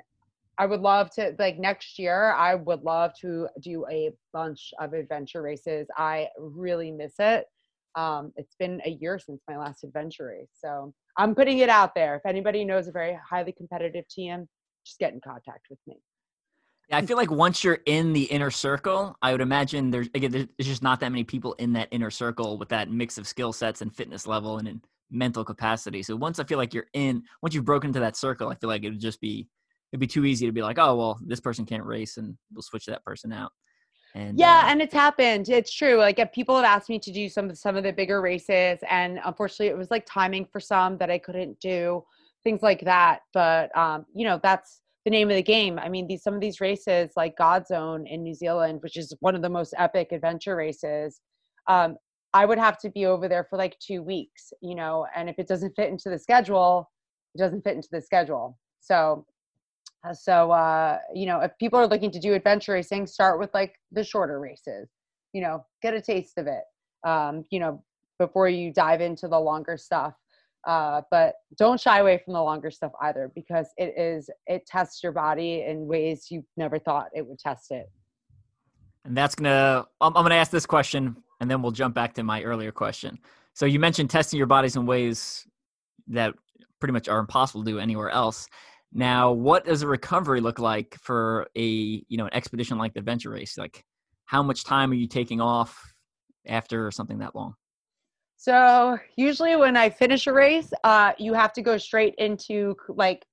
[0.57, 2.31] I would love to like next year.
[2.31, 5.85] I would love to do a bunch of adventure races.
[5.95, 7.45] I really miss it.
[7.93, 11.93] Um, it's been a year since my last adventure race, so I'm putting it out
[11.93, 12.15] there.
[12.15, 14.47] If anybody knows a very highly competitive team,
[14.85, 16.01] just get in contact with me.
[16.89, 20.31] Yeah, I feel like once you're in the inner circle, I would imagine there's again
[20.31, 23.53] there's just not that many people in that inner circle with that mix of skill
[23.53, 26.03] sets and fitness level and mental capacity.
[26.03, 28.69] So once I feel like you're in, once you've broken into that circle, I feel
[28.69, 29.47] like it would just be
[29.91, 32.63] it'd be too easy to be like, oh well, this person can't race, and we'll
[32.63, 33.51] switch that person out.
[34.15, 35.49] And, yeah, uh, and it's happened.
[35.49, 35.97] It's true.
[35.97, 38.79] Like if people have asked me to do some of some of the bigger races,
[38.89, 42.03] and unfortunately, it was like timing for some that I couldn't do,
[42.43, 43.19] things like that.
[43.33, 45.79] But um, you know, that's the name of the game.
[45.79, 49.35] I mean, these some of these races, like Godzone in New Zealand, which is one
[49.35, 51.21] of the most epic adventure races.
[51.67, 51.97] Um,
[52.33, 55.37] I would have to be over there for like two weeks, you know, and if
[55.37, 56.89] it doesn't fit into the schedule,
[57.35, 58.57] it doesn't fit into the schedule.
[58.81, 59.25] So
[60.05, 63.49] uh, so, uh, you know, if people are looking to do adventure racing, start with
[63.53, 64.89] like the shorter races,
[65.33, 66.63] you know, get a taste of it,
[67.07, 67.81] um, you know,
[68.19, 70.13] before you dive into the longer stuff.
[70.65, 75.03] Uh, but don't shy away from the longer stuff either because it is, it tests
[75.03, 77.91] your body in ways you never thought it would test it.
[79.05, 82.23] And that's to, I'm, I'm to ask this question and then we'll jump back to
[82.23, 83.19] my earlier question.
[83.53, 85.45] So you mentioned testing your bodies in ways
[86.07, 86.33] that
[86.79, 88.47] pretty much are impossible to do anywhere else.
[88.93, 92.99] Now, what does a recovery look like for a you know an expedition like the
[92.99, 93.57] adventure race?
[93.57, 93.83] Like,
[94.25, 95.93] how much time are you taking off
[96.45, 97.55] after something that long?
[98.43, 103.25] So usually, when I finish a race, uh, you have to go straight into like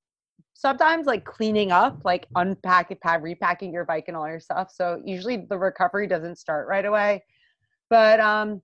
[0.54, 4.70] sometimes like cleaning up, like unpacking, repacking your bike and all your stuff.
[4.72, 7.24] So usually the recovery doesn't start right away,
[7.88, 8.62] but um,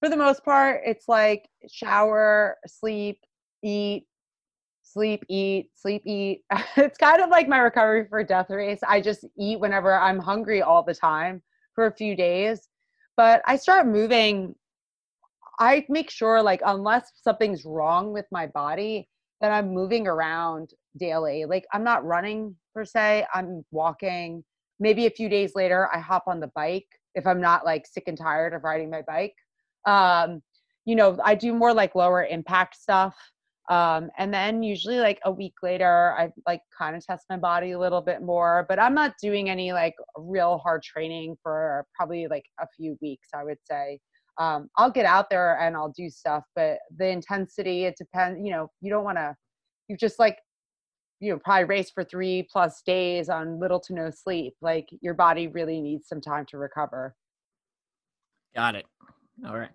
[0.00, 3.18] for the most part, it's like shower, sleep,
[3.62, 4.06] eat,
[4.82, 6.44] sleep, eat, sleep, eat.
[6.78, 8.80] it's kind of like my recovery for death race.
[8.88, 11.42] I just eat whenever I'm hungry all the time
[11.74, 12.70] for a few days.
[13.18, 14.54] But I start moving.
[15.58, 19.08] I make sure, like, unless something's wrong with my body,
[19.40, 21.44] that I'm moving around daily.
[21.44, 24.44] Like, I'm not running per se, I'm walking.
[24.80, 28.04] Maybe a few days later, I hop on the bike if I'm not like sick
[28.06, 29.34] and tired of riding my bike.
[29.86, 30.42] Um,
[30.84, 33.14] you know, I do more like lower impact stuff
[33.70, 37.72] um, and then usually like a week later i like kind of test my body
[37.72, 42.26] a little bit more but i'm not doing any like real hard training for probably
[42.26, 43.98] like a few weeks i would say
[44.38, 48.50] um, i'll get out there and i'll do stuff but the intensity it depends you
[48.50, 49.34] know you don't want to
[49.88, 50.38] you just like
[51.20, 55.14] you know probably race for three plus days on little to no sleep like your
[55.14, 57.14] body really needs some time to recover.
[58.54, 58.86] Got it.
[59.46, 59.70] All right.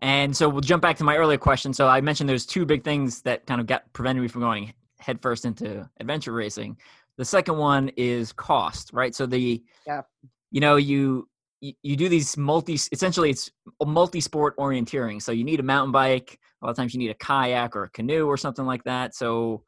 [0.00, 1.72] And so we'll jump back to my earlier question.
[1.72, 4.72] So i mentioned there's two big things that kind of got prevented me from going
[4.98, 6.76] headfirst into adventure racing.
[7.18, 9.14] The second one is cost right?
[9.14, 10.02] So the yeah
[10.50, 11.28] you know you
[11.62, 13.50] you, you do these multi essentially it's
[13.82, 15.22] multi-sport orienteering.
[15.22, 17.84] So you need a mountain bike a lot of times you need a kayak or
[17.84, 19.14] a canoe or something like that.
[19.14, 19.62] So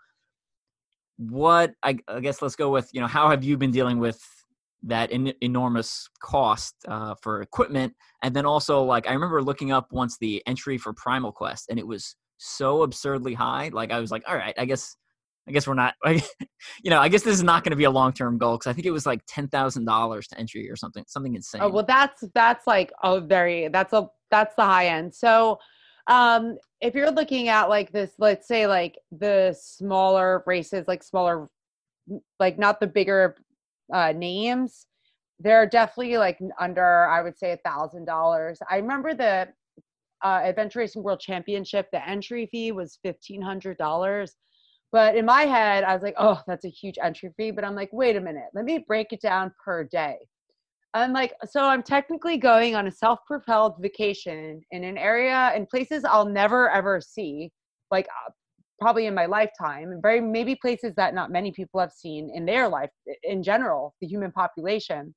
[1.16, 4.20] what I, I, guess let's go with you know how have you been dealing with
[4.82, 7.94] that in, enormous cost uh, for equipment?
[8.22, 11.78] And then also like i remember looking up once the entry for primal quest and
[11.78, 13.70] it was so absurdly high.
[13.72, 14.96] Like i was like all right i guess
[15.48, 17.90] i guess we're not you know i guess this is not going to be a
[17.90, 21.60] long-term goal because i think it was like $10000 to entry or something something insane.
[21.62, 25.14] oh well that's that's like a very that's a that's the high end.
[25.14, 25.58] So
[26.08, 31.48] um if you're looking at like this let's say like the smaller races like smaller
[32.38, 33.36] like not the bigger
[33.92, 34.86] uh names
[35.40, 38.58] they're definitely like under i would say a thousand dollars.
[38.70, 39.48] I remember the
[40.22, 44.36] uh, adventure racing world championship the entry fee was fifteen hundred dollars
[44.94, 47.74] but in my head i was like oh that's a huge entry fee but i'm
[47.74, 50.16] like wait a minute let me break it down per day
[50.94, 55.66] I'm like, so I'm technically going on a self propelled vacation in an area in
[55.66, 57.50] places I'll never ever see,
[57.90, 58.30] like uh,
[58.80, 62.68] probably in my lifetime, very maybe places that not many people have seen in their
[62.68, 62.90] life
[63.24, 65.12] in general, the human population.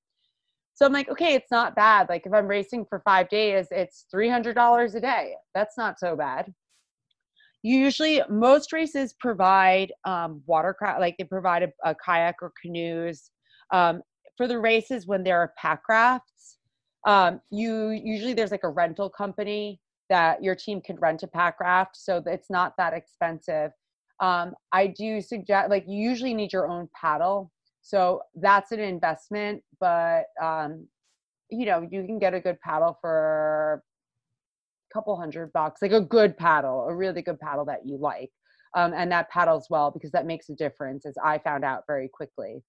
[0.74, 2.10] So I'm like, okay, it's not bad.
[2.10, 5.36] Like if I'm racing for five days, it's $300 a day.
[5.54, 6.52] That's not so bad.
[7.68, 13.30] Usually, most races provide um, watercraft, like they provide a, a kayak or canoes.
[13.74, 14.02] Um,
[14.38, 16.60] for the races when there are pack rafts,
[17.06, 21.60] um, you usually there's like a rental company that your team can rent a pack
[21.60, 23.72] raft, so it's not that expensive.
[24.22, 27.52] Um, I do suggest like you usually need your own paddle,
[27.82, 30.88] so that's an investment, but um,
[31.50, 33.84] you know you can get a good paddle for
[34.98, 38.32] couple hundred bucks, like a good paddle, a really good paddle that you like.
[38.76, 42.10] Um, and that paddles well because that makes a difference, as I found out very
[42.10, 42.64] quickly.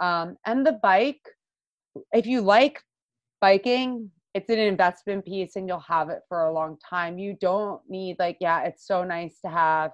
[0.00, 1.20] Um, and the bike,
[2.12, 2.80] if you like
[3.40, 7.18] biking, it's an investment piece and you'll have it for a long time.
[7.18, 9.90] You don't need, like, yeah, it's so nice to have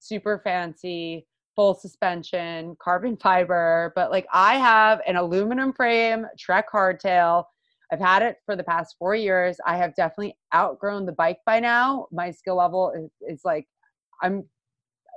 [0.00, 7.44] super fancy, full suspension, carbon fiber, but like I have an aluminum frame Trek hardtail.
[7.92, 9.56] I've had it for the past four years.
[9.66, 12.06] I have definitely outgrown the bike by now.
[12.12, 13.66] My skill level is, is like
[14.22, 14.44] I'm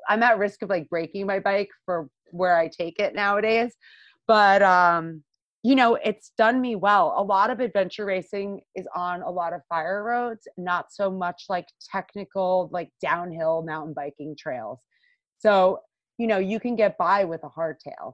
[0.09, 3.73] I'm at risk of like breaking my bike for where I take it nowadays
[4.27, 5.23] but um
[5.63, 9.53] you know it's done me well a lot of adventure racing is on a lot
[9.53, 14.79] of fire roads not so much like technical like downhill mountain biking trails
[15.37, 15.79] so
[16.17, 18.13] you know you can get by with a hardtail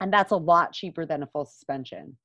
[0.00, 2.16] and that's a lot cheaper than a full suspension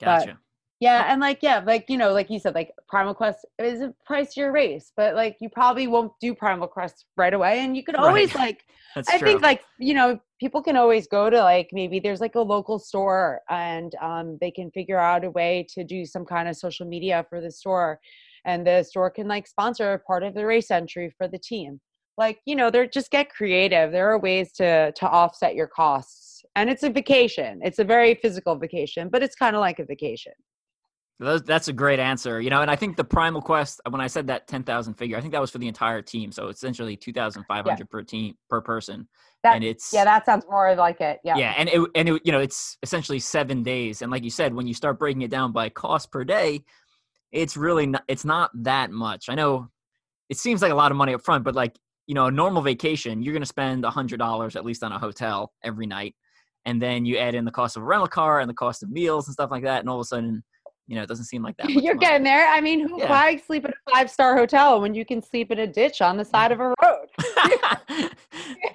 [0.00, 0.36] gotcha but
[0.80, 3.94] yeah, and like yeah, like you know, like you said, like Primal Quest is a
[4.08, 7.94] pricier race, but like you probably won't do Primal Quest right away, and you could
[7.94, 8.48] always right.
[8.48, 8.64] like.
[8.94, 9.26] That's I true.
[9.26, 12.78] think like you know people can always go to like maybe there's like a local
[12.78, 16.86] store and um, they can figure out a way to do some kind of social
[16.86, 18.00] media for the store,
[18.44, 21.80] and the store can like sponsor a part of the race entry for the team.
[22.18, 23.92] Like you know, they're just get creative.
[23.92, 27.60] There are ways to to offset your costs, and it's a vacation.
[27.62, 30.32] It's a very physical vacation, but it's kind of like a vacation.
[31.20, 32.40] That's a great answer.
[32.40, 35.20] You know, and I think the Primal Quest, when I said that 10,000 figure, I
[35.20, 36.32] think that was for the entire team.
[36.32, 37.84] So it's essentially 2,500 yeah.
[37.88, 39.08] per team per person.
[39.44, 41.20] That, and it's Yeah, that sounds more like it.
[41.22, 41.36] Yeah.
[41.36, 44.54] Yeah, and it and it, you know, it's essentially 7 days and like you said
[44.54, 46.64] when you start breaking it down by cost per day,
[47.30, 49.28] it's really not it's not that much.
[49.28, 49.68] I know
[50.28, 52.62] it seems like a lot of money up front, but like, you know, a normal
[52.62, 56.14] vacation, you're going to spend a $100 at least on a hotel every night.
[56.66, 58.90] And then you add in the cost of a rental car and the cost of
[58.90, 60.42] meals and stuff like that and all of a sudden
[60.86, 61.70] you know, it doesn't seem like that.
[61.70, 62.06] You're money.
[62.06, 62.48] getting there.
[62.48, 63.08] I mean, who yeah.
[63.08, 66.16] why sleep at a five star hotel when you can sleep in a ditch on
[66.16, 67.06] the side of a road?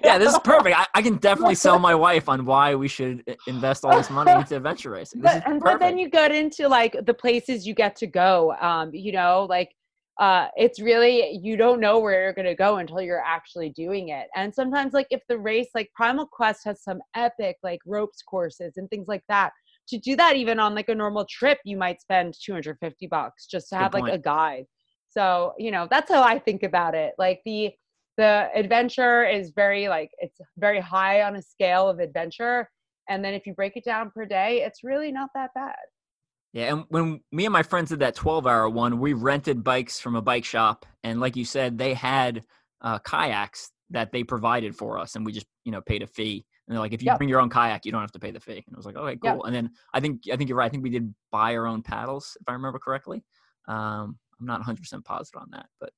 [0.04, 0.76] yeah, this is perfect.
[0.76, 4.32] I, I, can definitely sell my wife on why we should invest all this money
[4.32, 5.20] into adventure racing.
[5.20, 8.54] But, but, then you get into like the places you get to go.
[8.60, 9.74] Um, you know, like
[10.20, 14.10] uh, it's really you don't know where you're going to go until you're actually doing
[14.10, 14.28] it.
[14.36, 18.74] And sometimes, like if the race, like Primal Quest, has some epic like ropes courses
[18.76, 19.52] and things like that
[19.88, 23.70] to do that even on like a normal trip you might spend 250 bucks just
[23.70, 24.66] to have like a guide.
[25.08, 27.14] So you know that's how i think about it.
[27.18, 27.70] Like the
[28.18, 32.68] the adventure is very like it's very high on a scale of adventure
[33.08, 35.76] and then if you break it down per day it's really not that bad
[36.52, 40.00] yeah and when me and my friends did that 12 hour one we rented bikes
[40.00, 42.44] from a bike shop and like you said they had
[42.82, 46.44] uh, kayaks that they provided for us, and we just you know paid a fee.
[46.66, 47.18] And they're like, if you Yep.
[47.18, 48.62] bring your own kayak, you don't have to pay the fee.
[48.64, 49.42] And I was like, okay, cool.
[49.42, 49.46] Yep.
[49.46, 50.66] And then I think I think you're right.
[50.66, 53.24] I think we did buy our own paddles, if I remember correctly.
[53.68, 55.90] Um, I'm not 100 percent positive on that, but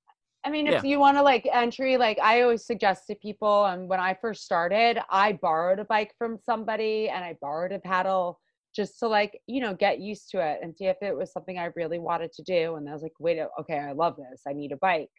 [0.44, 3.88] I mean, if you want to like entry, like I always suggest to people, and
[3.88, 8.40] when I first started, I borrowed a bike from somebody and I borrowed a paddle
[8.74, 11.58] just to like, you know, get used to it and see if it was something
[11.58, 12.76] I really wanted to do.
[12.76, 14.42] And I was like, wait, okay, I love this.
[14.46, 15.10] I need a bike.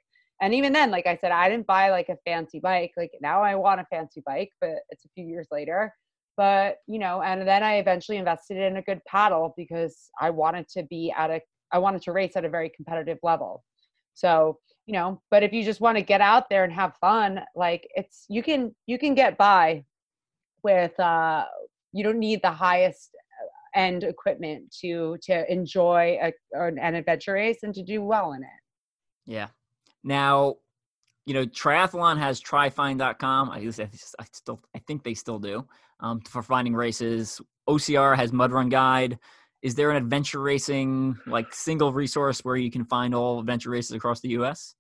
[0.42, 2.92] And even then, like I said, I didn't buy like a fancy bike.
[2.98, 5.94] Like now I want a fancy bike, but it's a few years later.
[6.36, 10.68] But, you know, and then I eventually invested in a good paddle because I wanted
[10.70, 11.42] to be at a,
[11.72, 13.64] I wanted to race at a very competitive level.
[14.16, 17.42] So, you know but if you just want to get out there and have fun
[17.56, 19.84] like it's you can you can get by
[20.64, 21.46] with uh
[21.92, 23.16] you don't need the highest
[23.76, 28.44] end equipment to to enjoy a, an an adventure race and to do well in
[28.44, 28.64] it
[29.26, 29.48] yeah.
[30.04, 30.56] Now,
[31.26, 32.42] you know, triathlon has.
[32.52, 35.66] I, guess I I still I think they still do
[36.00, 37.40] um, for finding races.
[37.70, 39.18] OCR has Mud Run Guide.
[39.62, 43.92] Is there an adventure racing like single resource where you can find all adventure races
[43.92, 44.76] across the U.S.?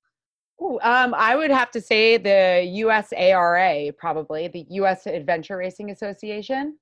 [0.61, 5.07] Ooh, um, I would have to say the USARA, probably the U.S.
[5.07, 6.77] Adventure Racing Association.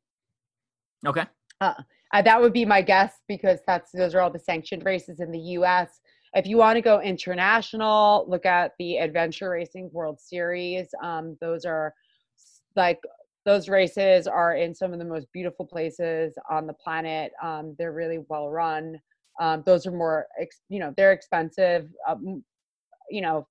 [1.06, 1.26] Okay.
[1.62, 1.76] Uh,
[2.22, 5.40] that would be my guess because that's those are all the sanctioned races in the
[5.40, 6.02] U.S.
[6.34, 10.88] If you want to go international, look at the Adventure Racing World Series.
[11.04, 11.94] Um, those are
[12.76, 13.00] like
[13.46, 17.32] those races are in some of the most beautiful places on the planet.
[17.42, 19.00] Um, they're really well run.
[19.40, 21.90] Um, those are more, ex- you know, they're expensive.
[22.08, 22.44] Um,
[23.10, 23.48] you know,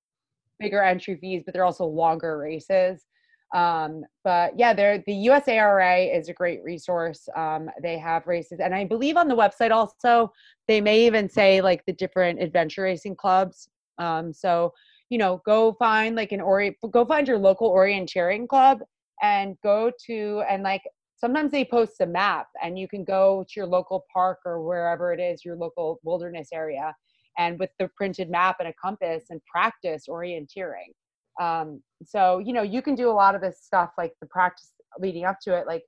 [0.59, 3.05] bigger entry fees, but they're also longer races.
[3.53, 7.27] Um, but yeah, they're the USARA is a great resource.
[7.35, 10.31] Um, they have races, and I believe on the website also
[10.67, 13.67] they may even say like the different adventure racing clubs.
[13.97, 14.73] Um, so
[15.09, 18.79] you know, go find like an ori, go find your local orienteering club,
[19.21, 20.83] and go to and like
[21.17, 25.11] sometimes they post a map, and you can go to your local park or wherever
[25.11, 26.95] it is, your local wilderness area,
[27.37, 30.93] and with the printed map and a compass and practice orienteering
[31.39, 34.71] um so you know you can do a lot of this stuff like the practice
[34.99, 35.83] leading up to it like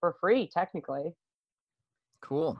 [0.00, 1.12] for free technically
[2.24, 2.58] Cool.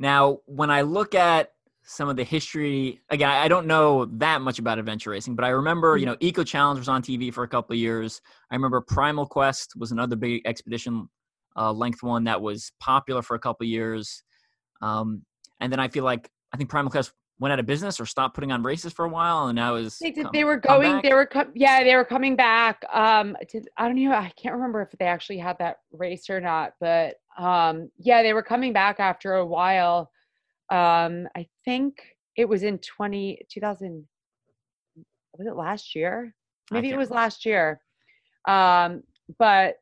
[0.00, 1.52] Now, when I look at
[1.84, 5.50] some of the history, again, I don't know that much about adventure racing, but I
[5.50, 8.20] remember, you know, Eco Challenge was on TV for a couple of years.
[8.50, 11.08] I remember Primal Quest was another big expedition
[11.56, 14.24] uh, length one that was popular for a couple of years.
[14.82, 15.22] Um,
[15.60, 18.34] and then I feel like I think Primal Quest went out of business or stopped
[18.34, 21.00] putting on races for a while, and now is they did come- they were going
[21.02, 24.54] they were co- yeah they were coming back um to, i don't know i can't
[24.54, 28.72] remember if they actually had that race or not but um yeah they were coming
[28.72, 30.10] back after a while.
[30.70, 32.02] Um i think
[32.36, 34.06] it was in 20 2000
[35.36, 36.34] was it last year?
[36.70, 37.22] Maybe it was remember.
[37.22, 37.80] last year.
[38.46, 39.02] Um
[39.38, 39.76] but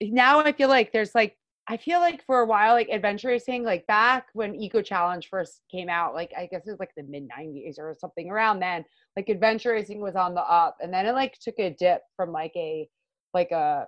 [0.00, 1.36] now i feel like there's like
[1.68, 5.62] i feel like for a while like adventure racing like back when eco challenge first
[5.70, 8.84] came out like i guess it was like the mid 90s or something around then
[9.16, 12.32] like adventure racing was on the up and then it like took a dip from
[12.32, 12.88] like a
[13.34, 13.86] like a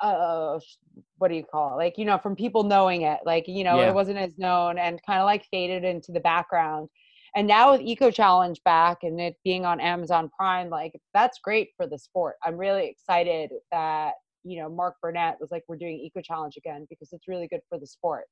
[0.00, 0.58] uh
[1.18, 1.76] what do you call it?
[1.82, 3.88] Like you know from people knowing it like you know Yeah.
[3.88, 6.88] it wasn't as known and kind of like faded into the background.
[7.34, 11.70] And now with eco challenge back and it being on amazon prime like that's great
[11.76, 12.36] for the sport.
[12.44, 14.14] I'm really excited that
[14.46, 17.60] you know mark burnett was like we're doing eco challenge again because it's really good
[17.68, 18.24] for the sport.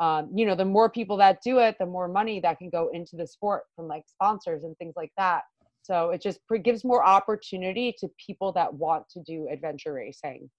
[0.00, 2.90] Um, you know the more people that do it the more money that can go
[2.92, 5.42] into the sport from like sponsors and things like that.
[5.82, 10.50] So it just gives more opportunity to people that want to do adventure racing.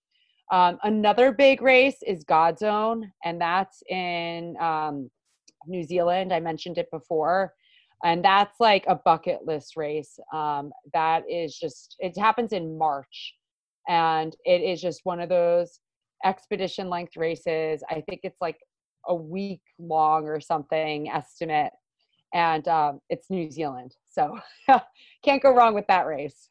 [0.52, 5.10] Um, another big race is god zone and that's in um,
[5.68, 6.32] new zealand.
[6.32, 7.54] I mentioned it before.
[8.04, 10.20] And that's like a bucket list race.
[10.32, 13.34] Um, that is just it happens in march
[13.88, 15.80] and it is just one of those
[16.24, 18.58] expedition length races i think it's like
[19.08, 21.72] a week long or something estimate
[22.34, 24.38] and um, it's new zealand so
[25.24, 26.50] can't go wrong with that race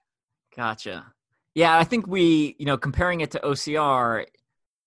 [0.56, 1.12] Gotcha.
[1.54, 4.24] Yeah, I think we, you know, comparing it to OCR,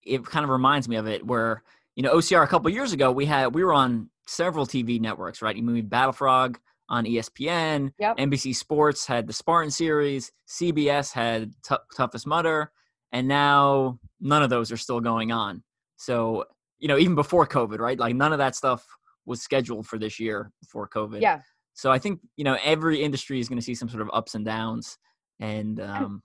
[0.03, 1.63] it kind of reminds me of it where,
[1.95, 5.41] you know, OCR a couple years ago, we had we were on several TV networks,
[5.41, 5.55] right?
[5.55, 6.57] You mean Battlefrog
[6.89, 8.17] on ESPN, Yep.
[8.17, 12.71] NBC Sports had the Spartan series, CBS had Tou- Toughest Mudder,
[13.11, 15.63] and now none of those are still going on.
[15.97, 16.45] So,
[16.79, 17.99] you know, even before COVID, right?
[17.99, 18.85] Like none of that stuff
[19.25, 21.21] was scheduled for this year before COVID.
[21.21, 21.41] yeah
[21.73, 24.35] So I think you know every industry is going to see some sort of ups
[24.35, 24.97] and downs,
[25.39, 26.21] and um,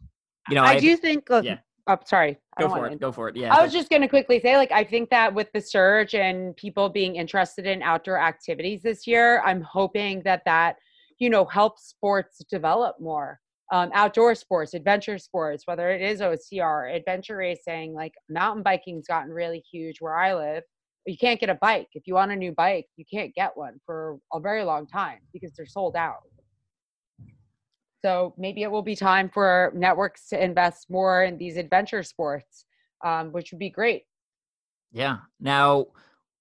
[0.48, 1.58] you know i, do think look, yeah.
[1.88, 3.00] Oh sorry go for it.
[3.00, 3.36] Go for it.
[3.36, 3.54] Yeah.
[3.54, 6.54] I was just going to quickly say, like, I think that with the surge and
[6.56, 10.76] people being interested in outdoor activities this year, I'm hoping that that,
[11.18, 13.40] you know, helps sports develop more.
[13.72, 19.32] um, outdoor sports, adventure sports, whether it is OCR, adventure racing, like mountain biking's gotten
[19.32, 20.62] really huge where I live.
[21.06, 21.88] You can't get a bike.
[21.94, 25.18] If you want a new bike, you can't get one for a very long time
[25.32, 26.18] because they're sold out.
[28.04, 32.64] So maybe it will be time for networks to invest more in these adventure sports,
[33.04, 34.02] um, which would be great.
[34.90, 35.18] Yeah.
[35.40, 35.86] Now,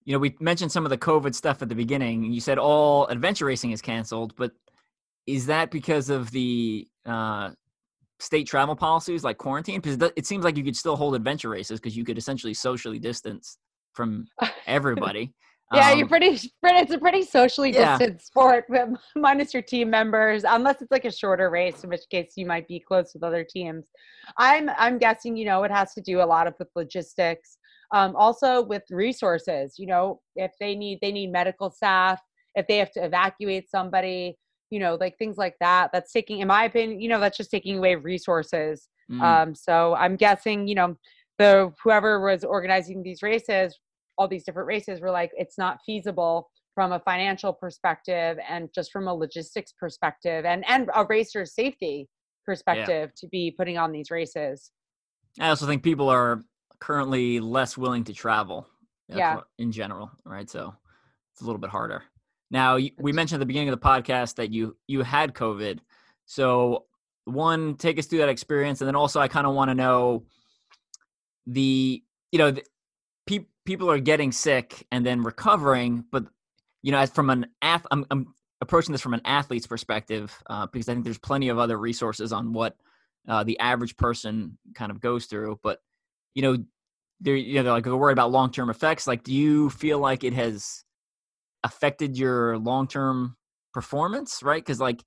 [0.04, 2.34] you know, we mentioned some of the COVID stuff at the beginning.
[2.34, 4.52] You said all adventure racing is canceled, but
[5.28, 7.52] is that because of the uh,
[8.20, 9.80] state travel policies like quarantine?
[9.80, 12.98] Because it seems like you could still hold adventure races because you could essentially socially
[12.98, 13.58] distance
[13.94, 14.26] from
[14.66, 15.34] everybody.
[15.74, 17.98] Yeah, um, you're pretty, It's a pretty socially yeah.
[17.98, 22.02] distant sport, but minus your team members, unless it's like a shorter race, in which
[22.10, 23.86] case you might be close with other teams.
[24.38, 27.58] I'm I'm guessing you know it has to do a lot of with logistics,
[27.94, 29.76] um, also with resources.
[29.78, 32.20] You know, if they need they need medical staff,
[32.56, 34.38] if they have to evacuate somebody,
[34.70, 35.92] you know, like things like that.
[35.94, 38.90] That's taking, in my opinion, you know, that's just taking away resources.
[39.12, 39.22] Mm.
[39.22, 40.96] Um, so I'm guessing, you know,
[41.38, 43.78] the whoever was organizing these races,
[44.22, 48.92] all these different races, were like, it's not feasible from a financial perspective and just
[48.92, 52.08] from a logistics perspective and and a racer's safety
[52.46, 53.18] perspective yeah.
[53.18, 54.72] to be putting on these races.
[55.40, 56.44] I also think people are
[56.80, 58.68] currently less willing to travel.
[59.12, 59.40] Uh, yeah.
[59.58, 60.50] In general, right?
[60.50, 60.74] So
[61.34, 62.04] it's a little bit harder.
[62.52, 65.80] Now, we mentioned at the beginning of the podcast that you you had COVID.
[66.26, 66.86] So,
[67.26, 70.26] one, take us through that experience, and then also, I kind of want to know
[71.48, 72.64] the you know the,
[73.26, 76.26] pe- people are getting sick and then recovering, but
[76.84, 80.68] you know, as from an ath, I'm, I'm approaching this from an athlete's perspective uh,
[80.68, 82.76] because I think there's plenty of other resources on what
[83.30, 85.58] uh, the average person kind of goes through.
[85.64, 85.80] But
[86.36, 86.58] you know,
[87.22, 89.08] they're you know they're like they're worried about long term effects.
[89.08, 90.84] Like, do you feel like it has
[91.64, 93.38] affected your long term
[93.74, 94.62] performance, right?
[94.62, 95.02] Because like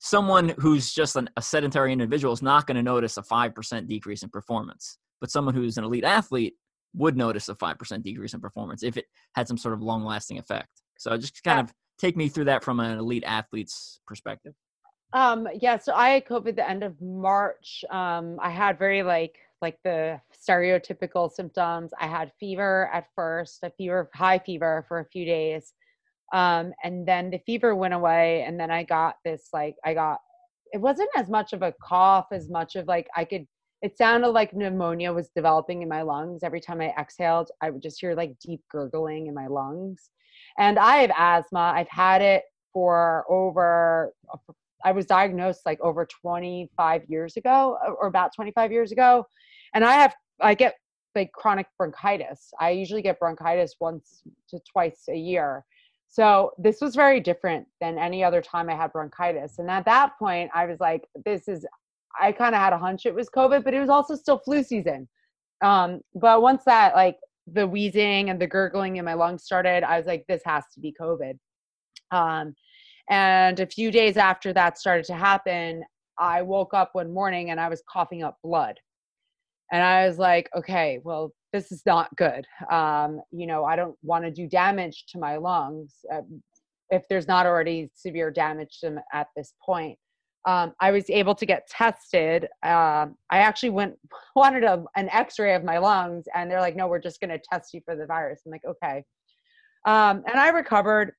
[0.00, 4.24] someone who's just an, a sedentary individual is not going to notice a 5% decrease
[4.24, 6.54] in performance, but someone who's an elite athlete
[6.94, 10.38] would notice a 5% decrease in performance if it had some sort of long lasting
[10.38, 10.68] effect.
[10.98, 14.54] So just kind of take me through that from an elite athlete's perspective.
[15.14, 17.84] Um, yeah, so I had COVID the end of March.
[17.90, 21.92] Um, I had very like like the stereotypical symptoms.
[21.98, 25.72] I had fever at first, a fever, high fever for a few days.
[26.34, 28.42] Um, and then the fever went away.
[28.42, 30.18] And then I got this, like, I got,
[30.72, 33.46] it wasn't as much of a cough as much of like, I could,
[33.82, 36.44] it sounded like pneumonia was developing in my lungs.
[36.44, 40.10] Every time I exhaled, I would just hear like deep gurgling in my lungs.
[40.56, 41.72] And I have asthma.
[41.74, 44.52] I've had it for over, uh,
[44.84, 49.26] I was diagnosed like over 25 years ago uh, or about 25 years ago.
[49.74, 50.76] And I have, I get
[51.16, 52.52] like chronic bronchitis.
[52.60, 55.64] I usually get bronchitis once to twice a year.
[56.08, 59.58] So this was very different than any other time I had bronchitis.
[59.58, 61.66] And at that point, I was like, this is,
[62.20, 64.62] I kind of had a hunch it was COVID, but it was also still flu
[64.62, 65.08] season.
[65.62, 69.98] Um, but once that, like, the wheezing and the gurgling in my lungs started, I
[69.98, 71.38] was like, this has to be COVID.
[72.10, 72.54] Um,
[73.10, 75.82] and a few days after that started to happen,
[76.18, 78.78] I woke up one morning and I was coughing up blood.
[79.72, 82.46] And I was like, okay, well, this is not good.
[82.70, 86.20] Um, you know, I don't want to do damage to my lungs uh,
[86.90, 89.98] if there's not already severe damage to them at this point.
[90.44, 92.48] Um, I was able to get tested.
[92.64, 93.94] Uh, I actually went
[94.36, 97.40] wanted a, an X-ray of my lungs, and they're like, "No, we're just going to
[97.50, 99.04] test you for the virus." I'm like, "Okay,"
[99.86, 101.12] um, and I recovered.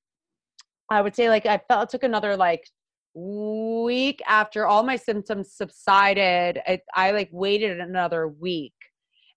[0.90, 2.68] I would say like I felt it took another like
[3.16, 6.60] week after all my symptoms subsided.
[6.68, 8.74] I, I like waited another week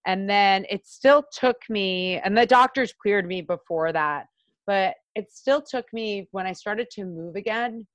[0.07, 4.26] and then it still took me, and the doctors cleared me before that,
[4.66, 7.87] but it still took me when I started to move again.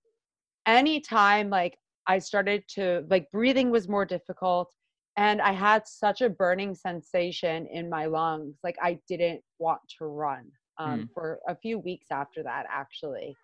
[0.68, 1.78] Anytime like
[2.08, 4.74] I started to, like breathing was more difficult.
[5.18, 8.58] And I had such a burning sensation in my lungs.
[8.64, 10.46] Like I didn't want to run
[10.78, 11.08] um, mm.
[11.14, 13.36] for a few weeks after that, actually.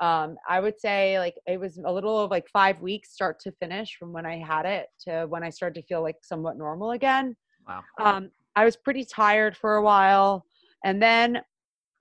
[0.00, 3.52] Um, I would say like it was a little of like five weeks start to
[3.52, 6.90] finish from when I had it to when I started to feel like somewhat normal
[6.90, 7.34] again.
[7.66, 7.82] Wow.
[7.98, 10.44] Um, I was pretty tired for a while.
[10.84, 11.40] And then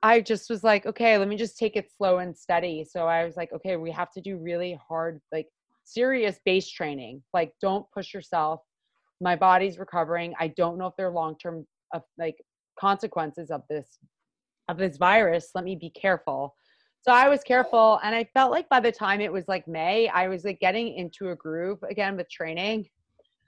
[0.03, 2.85] I just was like, okay, let me just take it slow and steady.
[2.87, 5.47] So I was like, okay, we have to do really hard, like
[5.85, 7.23] serious base training.
[7.33, 8.61] Like, don't push yourself.
[9.21, 10.33] My body's recovering.
[10.39, 12.35] I don't know if there are long term, uh, like,
[12.79, 13.97] consequences of this
[14.67, 15.51] of this virus.
[15.55, 16.55] Let me be careful.
[17.01, 20.09] So I was careful, and I felt like by the time it was like May,
[20.09, 22.87] I was like getting into a groove again with training.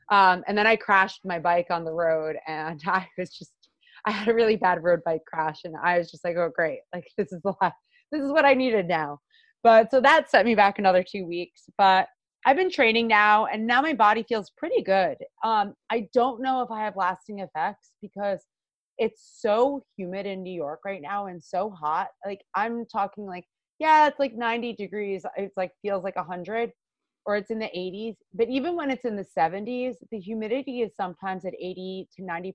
[0.09, 3.51] Um, and then I crashed my bike on the road and I was just,
[4.05, 6.79] I had a really bad road bike crash and I was just like, oh, great.
[6.93, 7.75] Like, this is the last,
[8.11, 9.19] this is what I needed now.
[9.63, 11.63] But so that set me back another two weeks.
[11.77, 12.07] But
[12.47, 15.17] I've been training now and now my body feels pretty good.
[15.43, 18.39] Um, I don't know if I have lasting effects because
[18.97, 22.07] it's so humid in New York right now and so hot.
[22.25, 23.43] Like I'm talking like,
[23.79, 25.25] yeah, it's like 90 degrees.
[25.35, 26.71] It's like feels like 100
[27.25, 28.15] or it's in the 80s.
[28.33, 32.53] But even when it's in the 70s, the humidity is sometimes at 80 to 90%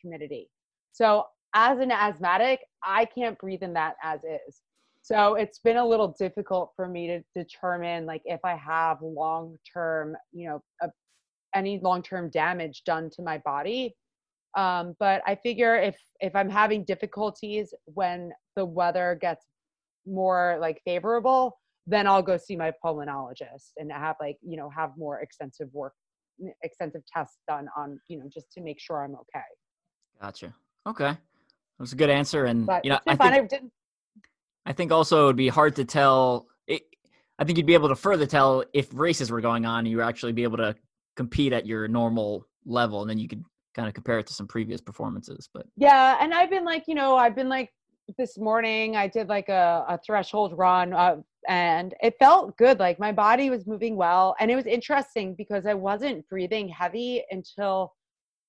[0.00, 0.48] humidity.
[0.92, 4.60] So as an asthmatic, I can't breathe in that as is.
[5.02, 9.58] So it's been a little difficult for me to determine like if I have long
[9.72, 10.90] term, you know, a,
[11.54, 13.96] any long term damage done to my body.
[14.56, 19.44] Um, but I figure if if I'm having difficulties when the weather gets
[20.06, 24.90] more like favorable, then I'll go see my pulmonologist and have like you know have
[24.96, 25.94] more extensive work,
[26.62, 29.44] extensive tests done on you know just to make sure I'm okay.
[30.20, 30.54] Gotcha.
[30.86, 31.18] Okay, that
[31.78, 33.48] was a good answer, and but you know I think, I
[34.64, 36.46] I think also it would be hard to tell.
[36.66, 36.82] It,
[37.38, 40.02] I think you'd be able to further tell if races were going on, and you
[40.02, 40.74] actually be able to
[41.16, 43.44] compete at your normal level, and then you could
[43.74, 45.48] kind of compare it to some previous performances.
[45.52, 47.70] But yeah, and I've been like, you know, I've been like
[48.18, 51.16] this morning I did like a, a threshold run uh,
[51.48, 52.78] and it felt good.
[52.78, 54.34] Like my body was moving well.
[54.38, 57.94] And it was interesting because I wasn't breathing heavy until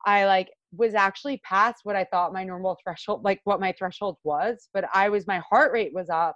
[0.05, 4.17] I like was actually past what I thought my normal threshold, like what my threshold
[4.23, 6.35] was, but I was, my heart rate was up.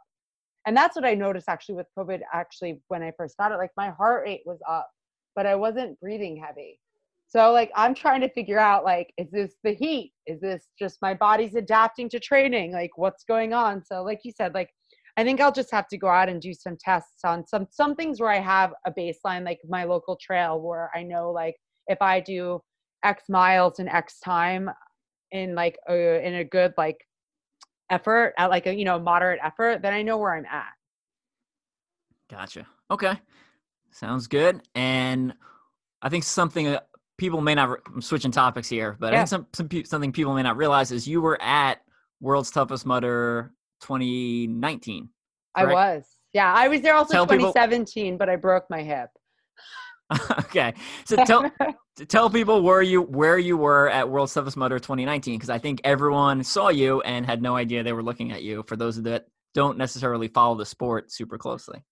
[0.66, 3.72] And that's what I noticed actually with COVID, actually, when I first got it, like
[3.78, 4.90] my heart rate was up,
[5.36, 6.80] but I wasn't breathing heavy.
[7.30, 10.14] So like I'm trying to figure out like is this the heat?
[10.28, 12.72] Is this just my body's adapting to training?
[12.72, 13.84] Like what's going on?
[13.84, 14.70] So like you said like
[15.18, 17.96] I think I'll just have to go out and do some tests on some some
[17.96, 21.56] things where I have a baseline like my local trail where I know like
[21.88, 22.62] if I do
[23.04, 24.70] X miles in X time
[25.32, 26.98] in like a, in a good like
[27.90, 30.74] effort at like a you know moderate effort, then I know where I'm at.
[32.30, 32.68] Gotcha.
[32.92, 33.20] Okay,
[33.92, 34.62] sounds good.
[34.76, 35.34] And
[36.02, 36.78] I think something
[37.18, 37.80] people may not.
[37.94, 39.22] I'm switching topics here, but yeah.
[39.22, 41.82] I think some, some something people may not realize is you were at
[42.22, 45.10] World's Toughest Mudder 2019.
[45.58, 45.72] Correct?
[45.72, 46.06] I was.
[46.34, 49.10] Yeah, I was there also tell 2017, people, but I broke my hip.
[50.40, 50.74] okay,
[51.06, 51.52] so tell
[52.08, 55.82] tell people where you where you were at World Toughest Mudder 2019 because I think
[55.84, 58.64] everyone saw you and had no idea they were looking at you.
[58.68, 61.84] For those that don't necessarily follow the sport super closely.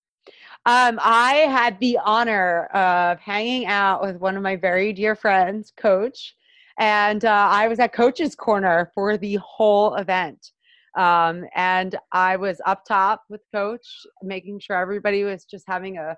[0.68, 5.72] Um, I had the honor of hanging out with one of my very dear friends,
[5.78, 6.36] Coach,
[6.80, 10.52] and uh, I was at Coach's Corner for the whole event.
[10.98, 13.86] Um, and I was up top with Coach,
[14.24, 16.16] making sure everybody was just having a,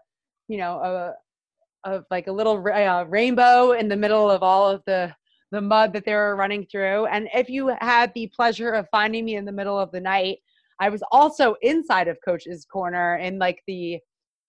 [0.48, 1.14] you know, a,
[1.94, 5.14] of like a little uh, rainbow in the middle of all of the
[5.52, 7.06] the mud that they were running through.
[7.06, 10.40] And if you had the pleasure of finding me in the middle of the night,
[10.80, 14.00] I was also inside of Coach's Corner in like the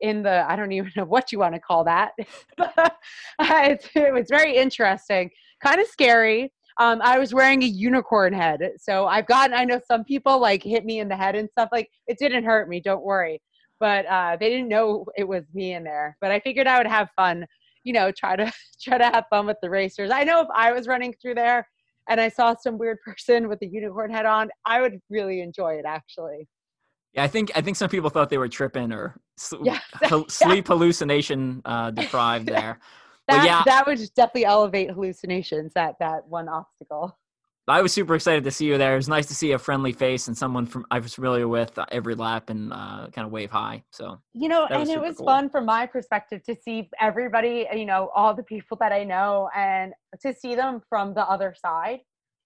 [0.01, 2.13] in the I don't even know what you want to call that.
[2.59, 5.31] it, it was very interesting,
[5.63, 6.53] kind of scary.
[6.81, 9.57] Um, I was wearing a unicorn head, so I've gotten.
[9.57, 11.71] I know some people like hit me in the head and stuff.
[11.73, 13.41] Like it didn't hurt me, don't worry.
[13.81, 16.17] But uh, they didn't know it was me in there.
[16.21, 17.47] But I figured I would have fun,
[17.85, 18.53] you know, try to
[18.83, 20.11] try to have fun with the racers.
[20.11, 21.67] I know if I was running through there
[22.09, 25.75] and I saw some weird person with a unicorn head on, I would really enjoy
[25.75, 26.49] it actually.
[27.15, 29.81] Yeah, I think I think some people thought they were tripping or sl- yeah,
[30.29, 32.79] sleep hallucination uh, deprived there.
[33.29, 35.73] that, yeah, that would definitely elevate hallucinations.
[35.75, 37.19] That that one obstacle.
[37.71, 38.95] I was super excited to see you there.
[38.95, 41.79] It was nice to see a friendly face and someone from I was familiar with
[41.79, 43.85] uh, every lap and uh, kind of wave hi.
[43.91, 45.27] So you know, and it was cool.
[45.27, 47.67] fun from my perspective to see everybody.
[47.73, 49.93] You know, all the people that I know and
[50.23, 52.01] to see them from the other side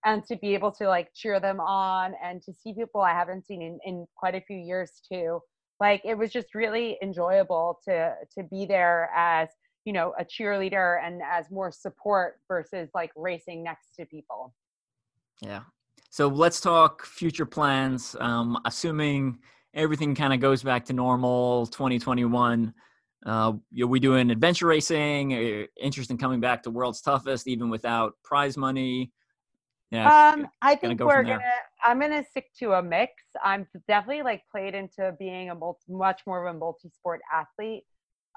[0.04, 3.46] and to be able to like cheer them on and to see people I haven't
[3.46, 5.40] seen in, in quite a few years too.
[5.78, 9.48] Like it was just really enjoyable to to be there as
[9.84, 14.54] you know a cheerleader and as more support versus like racing next to people.
[15.42, 15.62] Yeah.
[16.10, 18.16] So let's talk future plans.
[18.20, 19.38] Um, assuming
[19.74, 22.72] everything kind of goes back to normal, 2021.
[23.24, 25.32] Uh, are we doing adventure racing?
[25.34, 29.12] Are interest in coming back to World's Toughest, even without prize money?
[29.90, 30.32] Yeah.
[30.34, 31.42] Um, I think go we're gonna.
[31.84, 33.12] I'm gonna stick to a mix.
[33.44, 37.84] I'm definitely like played into being a multi, much more of a multi-sport athlete.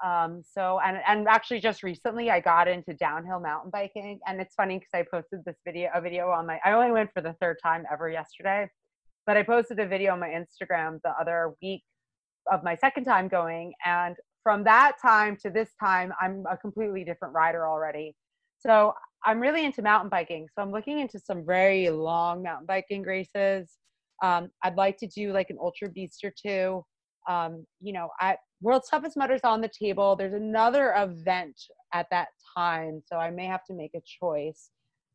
[0.04, 4.54] Um, so and and actually just recently I got into downhill mountain biking, and it's
[4.54, 6.58] funny because I posted this video a video on my.
[6.64, 8.68] I only went for the third time ever yesterday,
[9.26, 11.82] but I posted a video on my Instagram the other week
[12.52, 17.02] of my second time going, and from that time to this time, I'm a completely
[17.02, 18.14] different rider already.
[18.58, 18.92] So
[19.24, 20.46] I'm really into mountain biking.
[20.54, 23.72] So I'm looking into some very long mountain biking races.
[24.22, 26.84] Um, I'd like to do like an ultra beast or two.
[27.26, 30.16] Um, you know, I World's Toughest Mudders on the table.
[30.16, 31.60] There's another event
[31.92, 34.70] at that time, so I may have to make a choice.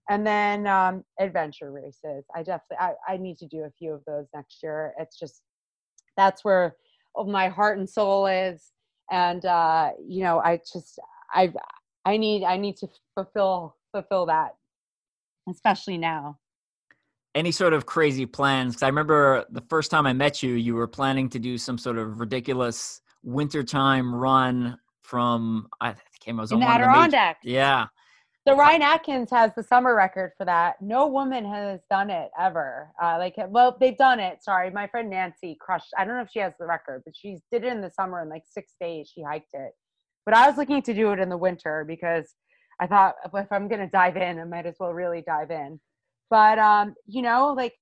[0.10, 2.26] And then um, adventure races.
[2.36, 4.94] I definitely I, I need to do a few of those next year.
[5.00, 5.42] It's just
[6.18, 6.76] that's where
[7.26, 8.72] my heart and soul is,
[9.10, 11.00] and uh, you know, I just
[11.34, 11.54] I
[12.06, 14.56] I need I need to fulfill fulfill that,
[15.48, 16.41] especially now
[17.36, 18.74] any sort of crazy plans?
[18.74, 21.78] Because I remember the first time I met you, you were planning to do some
[21.78, 27.40] sort of ridiculous wintertime run from I came I was in the Adirondacks.
[27.44, 27.88] Yeah.
[28.48, 30.82] So Ryan Atkins has the summer record for that.
[30.82, 32.90] No woman has done it ever.
[33.02, 34.44] Uh, like, well, they've done it.
[34.44, 35.94] Sorry, my friend Nancy crushed.
[35.96, 38.22] I don't know if she has the record, but she did it in the summer
[38.22, 39.12] in like six days.
[39.14, 39.74] She hiked it.
[40.26, 42.34] But I was looking to do it in the winter because
[42.80, 45.80] I thought if I'm going to dive in, I might as well really dive in
[46.32, 47.76] but um you know like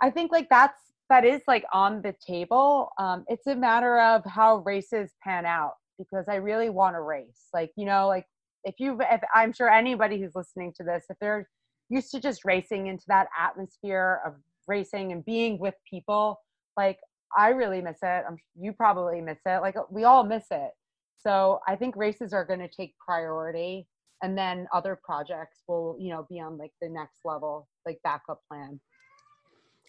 [0.00, 0.80] i think like that's
[1.12, 2.88] that is like on the table.
[2.98, 7.48] Um it's a matter of how races pan out because i really want to race.
[7.54, 8.26] Like you know like
[8.64, 11.48] if you if i'm sure anybody who's listening to this if they're
[11.90, 14.34] used to just racing into that atmosphere of
[14.66, 16.40] racing and being with people
[16.76, 16.98] like
[17.36, 18.24] i really miss it.
[18.26, 19.60] I'm, you probably miss it.
[19.60, 20.70] Like we all miss it.
[21.18, 23.86] So i think races are going to take priority
[24.22, 28.40] and then other projects will you know be on like the next level like backup
[28.48, 28.80] plan.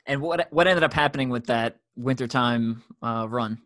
[0.08, 3.60] And what what ended up happening with that wintertime uh, run?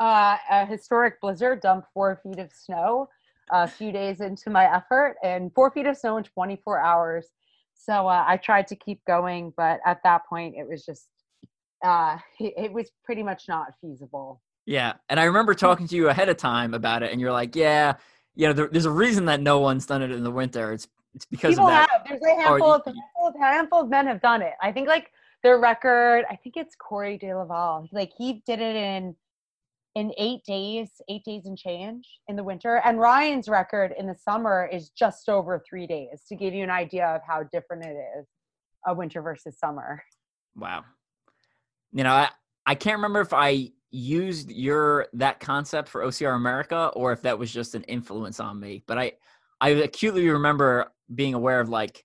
[0.00, 3.08] Uh, a historic blizzard dumped four feet of snow
[3.52, 7.28] a few days into my effort and four feet of snow in 24 hours.
[7.74, 11.08] So uh, i tried to keep going but at that point it was just
[11.84, 14.40] uh, it, it was pretty much not feasible.
[14.64, 17.54] Yeah and i remember talking to you ahead of time about it and you're like
[17.54, 17.94] yeah
[18.34, 20.72] you know, there, there's a reason that no one's done it in the winter.
[20.72, 21.88] It's it's because People of that.
[21.90, 22.02] Have.
[22.08, 24.54] There's a handful, of, handful of handful of men have done it.
[24.60, 25.12] I think like
[25.42, 26.24] their record.
[26.28, 27.88] I think it's Corey De Laval.
[27.92, 29.14] Like he did it in
[29.94, 32.82] in eight days, eight days and change in the winter.
[32.84, 36.24] And Ryan's record in the summer is just over three days.
[36.28, 38.26] To give you an idea of how different it is,
[38.84, 40.02] a winter versus summer.
[40.56, 40.84] Wow.
[41.92, 42.30] You know, I
[42.66, 47.38] I can't remember if I used your that concept for OCR America or if that
[47.38, 48.82] was just an influence on me.
[48.86, 49.12] But I
[49.60, 52.04] I acutely remember being aware of like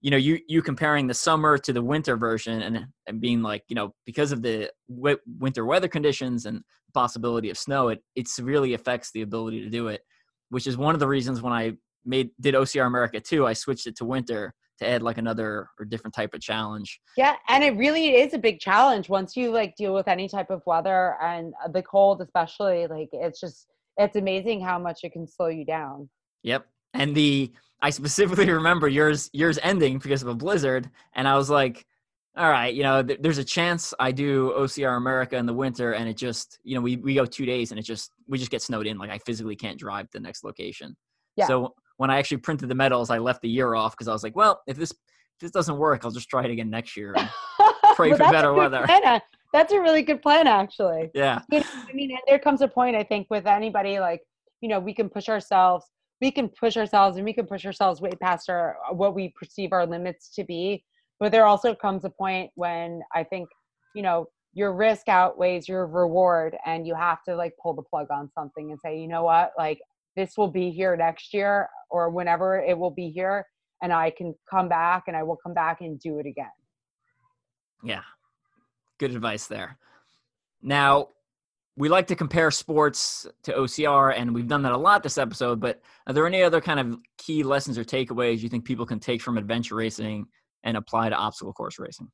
[0.00, 3.62] you know you you comparing the summer to the winter version and and being like
[3.68, 6.62] you know because of the w- winter weather conditions and
[6.94, 10.02] possibility of snow it it severely affects the ability to do it
[10.50, 11.72] which is one of the reasons when i
[12.04, 15.84] made did ocr america too i switched it to winter to add like another or
[15.84, 17.00] different type of challenge.
[17.16, 20.50] Yeah, and it really is a big challenge once you like deal with any type
[20.50, 23.66] of weather and uh, the cold especially like it's just
[23.96, 26.08] it's amazing how much it can slow you down.
[26.42, 26.66] Yep.
[26.94, 27.52] And the
[27.82, 31.84] I specifically remember yours yours ending because of a blizzard and I was like
[32.36, 35.94] all right, you know, th- there's a chance I do OCR America in the winter
[35.94, 38.50] and it just, you know, we we go 2 days and it just we just
[38.50, 40.96] get snowed in like I physically can't drive to the next location.
[41.36, 41.46] Yeah.
[41.46, 44.22] So when I actually printed the medals, I left the year off because I was
[44.22, 47.14] like, well, if this if this doesn't work, I'll just try it again next year
[47.16, 47.28] and
[47.94, 48.84] pray well, for better weather.
[48.86, 49.20] Plan.
[49.52, 51.10] That's a really good plan, actually.
[51.14, 51.40] Yeah.
[51.50, 54.22] You know, I mean, there comes a point I think with anybody like
[54.60, 55.84] you know we can push ourselves,
[56.20, 59.72] we can push ourselves, and we can push ourselves way past our what we perceive
[59.72, 60.84] our limits to be.
[61.20, 63.48] But there also comes a point when I think
[63.94, 68.06] you know your risk outweighs your reward and you have to like pull the plug
[68.10, 69.78] on something and say you know what like
[70.18, 73.46] this will be here next year or whenever it will be here
[73.82, 76.50] and I can come back and I will come back and do it again.
[77.84, 78.02] Yeah.
[78.98, 79.78] Good advice there.
[80.60, 81.10] Now,
[81.76, 85.60] we like to compare sports to OCR, and we've done that a lot this episode.
[85.60, 88.98] But are there any other kind of key lessons or takeaways you think people can
[88.98, 90.26] take from adventure racing
[90.64, 92.10] and apply to obstacle course racing?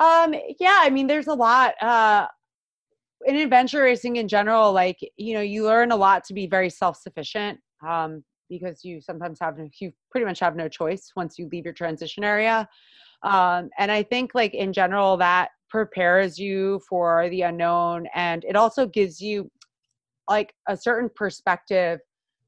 [0.00, 1.74] Um, yeah, I mean, there's a lot.
[1.80, 2.26] Uh,
[3.24, 6.70] in adventure racing in general, like you know, you learn a lot to be very
[6.70, 11.64] self-sufficient um, because you sometimes have you pretty much have no choice once you leave
[11.64, 12.68] your transition area.
[13.22, 18.56] Um, and I think like in general that prepares you for the unknown, and it
[18.56, 19.50] also gives you
[20.28, 22.00] like a certain perspective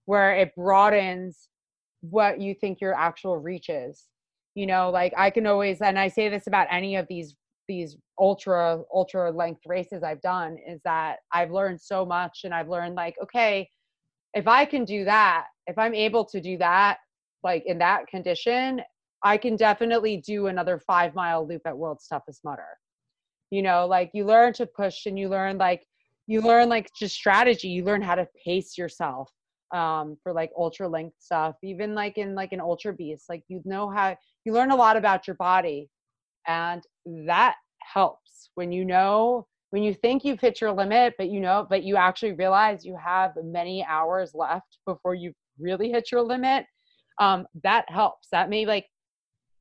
[0.04, 1.48] where it broadens
[2.00, 4.06] what you think your actual reach is.
[4.54, 7.34] You know, like I can always, and I say this about any of these
[7.68, 12.68] these ultra ultra length races I've done is that I've learned so much and I've
[12.68, 13.68] learned like okay
[14.34, 16.98] if I can do that if I'm able to do that
[17.44, 18.80] like in that condition
[19.22, 22.78] I can definitely do another 5 mile loop at world's toughest mudder.
[23.50, 25.84] You know like you learn to push and you learn like
[26.26, 27.68] you learn like just strategy.
[27.68, 29.30] You learn how to pace yourself
[29.74, 33.26] um for like ultra length stuff even like in like an ultra beast.
[33.28, 35.90] Like you know how you learn a lot about your body
[36.46, 36.82] and
[37.26, 41.66] that helps when you know when you think you've hit your limit, but you know,
[41.68, 46.64] but you actually realize you have many hours left before you really hit your limit,
[47.20, 48.28] um, that helps.
[48.32, 48.86] That may like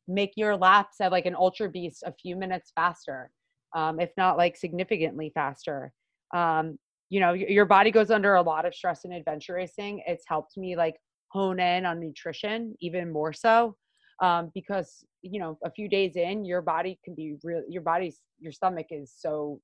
[0.08, 3.32] make your laps at like an ultra beast a few minutes faster,
[3.76, 5.92] um, if not like significantly faster.
[6.34, 6.78] Um,
[7.10, 10.04] you know, your body goes under a lot of stress in adventure racing.
[10.08, 10.96] It's helped me like
[11.30, 13.76] hone in on nutrition even more so
[14.22, 18.20] um, because you know a few days in your body can be real your body's
[18.40, 19.60] your stomach is so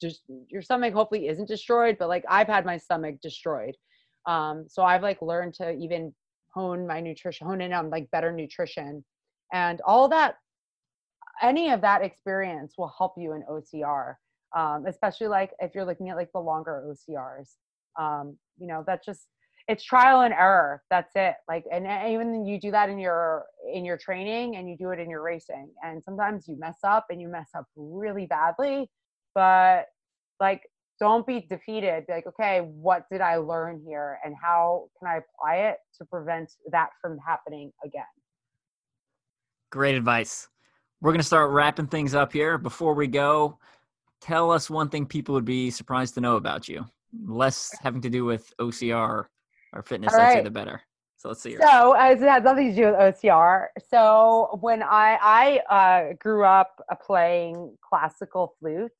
[0.00, 3.76] just your stomach hopefully isn't destroyed but like i've had my stomach destroyed.
[4.26, 6.12] Um, so i've like learned to even
[6.54, 9.04] hone my nutrition hone in on like better nutrition.
[9.52, 10.36] And all that
[11.40, 14.14] any of that experience will help you in ocr
[14.56, 17.54] um, especially like if you're looking at like the longer ocrs
[17.98, 19.26] um, you know that's just
[19.68, 23.84] it's trial and error that's it like and even you do that in your in
[23.84, 27.20] your training and you do it in your racing and sometimes you mess up and
[27.20, 28.90] you mess up really badly
[29.34, 29.86] but
[30.40, 30.62] like
[30.98, 35.18] don't be defeated be like okay what did i learn here and how can i
[35.18, 38.02] apply it to prevent that from happening again?
[39.70, 40.48] Great advice.
[41.00, 42.56] We're going to start wrapping things up here.
[42.56, 43.58] Before we go
[44.20, 46.86] tell us one thing people would be surprised to know about you.
[47.24, 49.26] Less having to do with ocr
[49.72, 50.82] or fitness, All I'd say the better.
[51.16, 51.56] So let's see.
[51.56, 53.66] So as it has nothing to do with OCR.
[53.90, 58.92] So when I I uh, grew up uh, playing classical flute,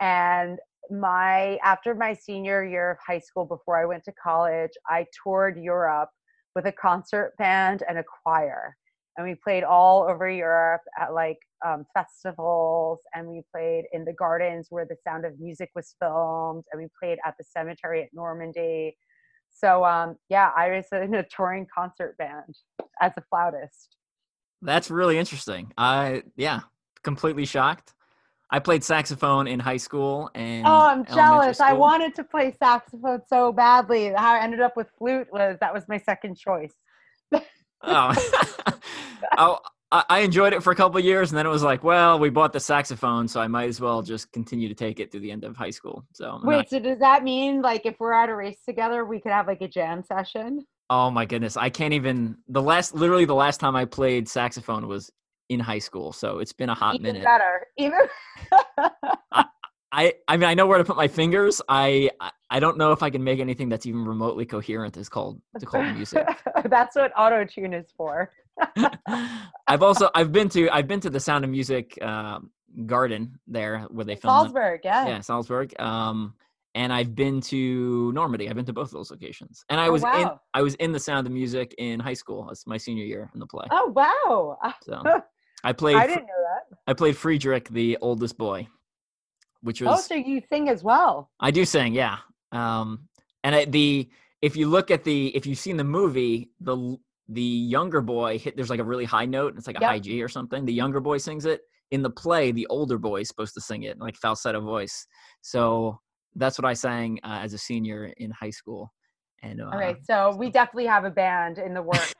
[0.00, 0.58] and
[0.90, 5.58] my after my senior year of high school, before I went to college, I toured
[5.58, 6.10] Europe
[6.54, 8.76] with a concert band and a choir,
[9.16, 14.12] and we played all over Europe at like um, festivals, and we played in the
[14.12, 18.10] gardens where the Sound of Music was filmed, and we played at the cemetery at
[18.12, 18.96] Normandy
[19.56, 22.54] so um, yeah, I was in a touring concert band
[23.00, 23.96] as a flautist.
[24.62, 25.72] That's really interesting.
[25.78, 26.60] I yeah,
[27.02, 27.94] completely shocked.
[28.50, 31.60] I played saxophone in high school and Oh, I'm jealous.
[31.60, 34.12] I wanted to play saxophone so badly.
[34.16, 36.74] How I ended up with flute was that was my second choice.
[37.82, 38.14] oh.
[39.38, 39.58] oh,
[39.92, 42.52] I enjoyed it for a couple years, and then it was like, well, we bought
[42.52, 45.44] the saxophone, so I might as well just continue to take it through the end
[45.44, 46.04] of high school.
[46.12, 46.70] So wait, not...
[46.70, 49.60] so does that mean like if we're at a race together, we could have like
[49.60, 50.66] a jam session?
[50.90, 52.36] Oh my goodness, I can't even.
[52.48, 55.10] The last, literally, the last time I played saxophone was
[55.48, 57.24] in high school, so it's been a hot even minute.
[57.24, 58.00] Better, even.
[59.32, 59.44] I,
[59.92, 61.62] I, I mean, I know where to put my fingers.
[61.68, 62.10] I,
[62.50, 64.96] I don't know if I can make anything that's even remotely coherent.
[64.96, 66.26] Is called to call music.
[66.64, 68.32] that's what auto tune is for.
[69.68, 72.50] I've also I've been to I've been to the Sound of Music um,
[72.86, 75.78] garden there where they film Salzburg, yeah, yeah, Salzburg.
[75.80, 76.34] Um,
[76.74, 78.50] and I've been to Normandy.
[78.50, 80.20] I've been to both of those locations, and I oh, was wow.
[80.20, 82.48] in I was in the Sound of Music in high school.
[82.50, 83.66] It's my senior year in the play.
[83.70, 84.58] Oh wow!
[84.82, 85.02] So
[85.64, 85.96] I played.
[85.96, 86.76] I didn't know that.
[86.86, 88.68] I played Friedrich, the oldest boy,
[89.62, 90.00] which oh, was.
[90.00, 91.30] Oh, so you sing as well?
[91.40, 92.18] I do sing, yeah.
[92.52, 93.08] Um,
[93.42, 94.08] and I, the
[94.42, 96.98] if you look at the if you've seen the movie, the
[97.28, 99.90] the younger boy hit there's like a really high note it's like a yep.
[99.90, 101.62] high g or something the younger boy sings it.
[101.92, 105.06] In the play the older boy is supposed to sing it like falsetto voice.
[105.40, 106.00] So
[106.38, 108.92] that's what i sang uh, as a senior in high school
[109.42, 112.14] and uh, all right so we definitely have a band in the works.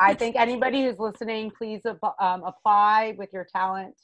[0.00, 3.94] I think anybody who's listening please um, apply with your talent.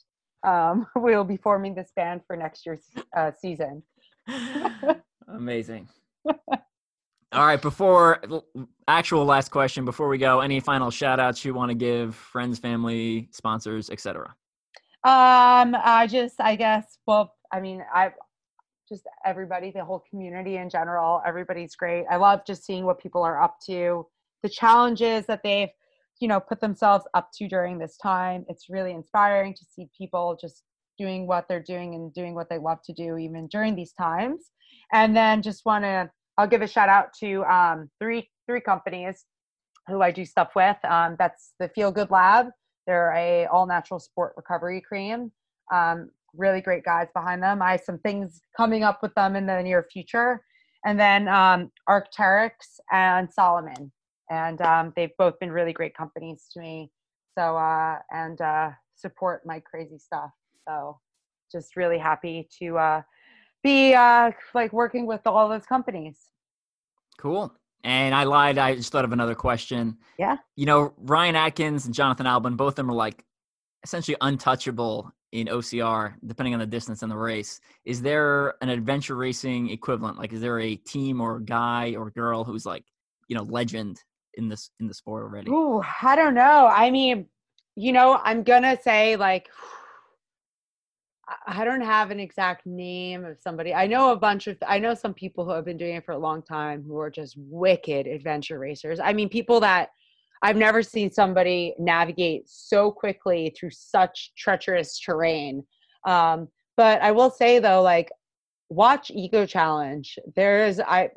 [0.43, 2.85] Um, we'll be forming this band for next year's
[3.15, 3.83] uh, season.
[5.27, 5.87] Amazing
[7.31, 8.21] all right, before
[8.87, 12.57] actual last question, before we go, any final shout outs you want to give friends,
[12.57, 14.35] family, sponsors, etc.
[15.03, 18.11] Um, I just I guess well, I mean, I
[18.87, 22.05] just everybody, the whole community in general, everybody's great.
[22.09, 24.07] I love just seeing what people are up to,
[24.41, 25.69] the challenges that they've,
[26.19, 28.43] you know, put themselves up to during this time.
[28.49, 30.63] It's really inspiring to see people just
[30.97, 34.51] doing what they're doing and doing what they love to do even during these times.
[34.91, 36.09] And then just want to
[36.39, 39.25] I'll give a shout out to um, three three companies
[39.89, 40.77] who I do stuff with.
[40.85, 42.47] Um, that's the Feel Good Lab.
[42.87, 45.33] They're a all natural sport recovery cream.
[45.69, 47.61] Um, really great guys behind them.
[47.61, 50.41] I have some things coming up with them in the near future.
[50.85, 53.91] And then um, Arc'teryx and Salomon,
[54.29, 56.89] And um, they've both been really great companies to me.
[57.37, 60.31] So, uh, and uh, support my crazy stuff.
[60.65, 60.99] So,
[61.51, 63.01] just really happy to uh,
[63.63, 66.17] be uh, like working with all those companies.
[67.17, 67.53] Cool.
[67.83, 68.57] And I lied.
[68.57, 69.97] I just thought of another question.
[70.17, 70.37] Yeah.
[70.55, 73.23] You know, Ryan Atkins and Jonathan Albon, both of them are like
[73.83, 77.61] essentially untouchable in OCR, depending on the distance and the race.
[77.85, 80.17] Is there an adventure racing equivalent?
[80.17, 82.83] Like, is there a team or guy or girl who's like,
[83.27, 84.01] you know, legend
[84.35, 85.49] in this in the sport already?
[85.51, 86.67] Ooh, I don't know.
[86.67, 87.27] I mean,
[87.75, 89.49] you know, I'm gonna say like
[91.47, 93.73] I don't have an exact name of somebody.
[93.73, 96.13] I know a bunch of I know some people who have been doing it for
[96.13, 98.99] a long time who are just wicked adventure racers.
[98.99, 99.89] I mean people that
[100.41, 105.65] I've never seen somebody navigate so quickly through such treacherous terrain.
[106.07, 108.09] Um, but I will say though, like
[108.69, 110.17] watch Eco Challenge.
[110.35, 111.09] There's I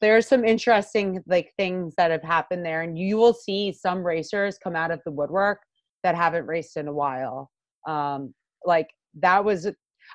[0.00, 4.58] there's some interesting like things that have happened there, and you will see some racers
[4.58, 5.60] come out of the woodwork
[6.02, 7.50] that haven't raced in a while.
[7.86, 8.34] Um,
[8.64, 9.68] like that was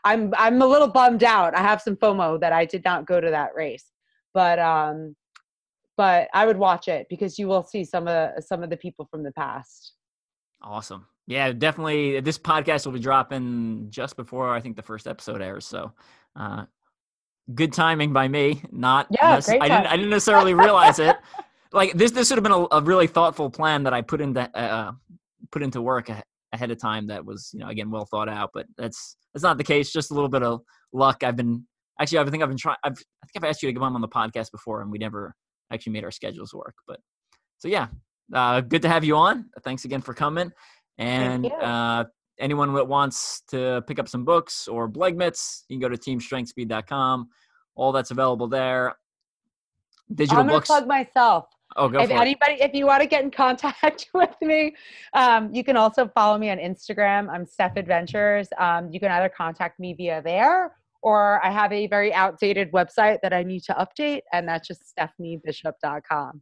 [0.04, 1.56] I'm I'm a little bummed out.
[1.56, 3.86] I have some FOMO that I did not go to that race.
[4.34, 5.16] But um
[5.98, 8.78] but I would watch it because you will see some of the, some of the
[8.78, 9.94] people from the past.
[10.62, 11.06] Awesome.
[11.28, 12.20] Yeah, definitely.
[12.22, 15.66] This podcast will be dropping just before I think the first episode airs.
[15.66, 15.92] So,
[16.36, 16.66] uh,
[17.54, 18.64] good timing by me.
[18.72, 21.16] Not yeah, nec- I didn't I didn't necessarily realize it.
[21.74, 24.42] Like this, this would have been a, a, really thoughtful plan that I put into
[24.42, 24.92] uh,
[25.52, 26.10] put into work
[26.54, 27.08] ahead of time.
[27.08, 28.52] That was you know again well thought out.
[28.54, 29.92] But that's that's not the case.
[29.92, 30.62] Just a little bit of
[30.94, 31.24] luck.
[31.24, 31.66] I've been
[32.00, 32.78] actually I think I've been trying.
[32.84, 35.36] I think I've asked you to come on the podcast before, and we never
[35.72, 36.76] actually made our schedules work.
[36.88, 37.00] But
[37.58, 37.88] so yeah,
[38.34, 39.50] uh, good to have you on.
[39.64, 40.52] Thanks again for coming.
[40.98, 42.06] And uh,
[42.40, 47.28] anyone that wants to pick up some books or Blegmits, you can go to teamstrengthspeed.com.
[47.76, 48.96] All that's available there.
[50.14, 50.42] Digital books.
[50.42, 50.68] I'm gonna books.
[50.68, 51.46] plug myself.
[51.76, 52.62] Oh, go if for anybody, it.
[52.62, 54.76] if you want to get in contact with me,
[55.14, 57.30] um, you can also follow me on Instagram.
[57.30, 58.48] I'm Steph Adventures.
[58.58, 63.20] Um, you can either contact me via there or I have a very outdated website
[63.24, 66.42] that I need to update, and that's just stephaniebishop.com.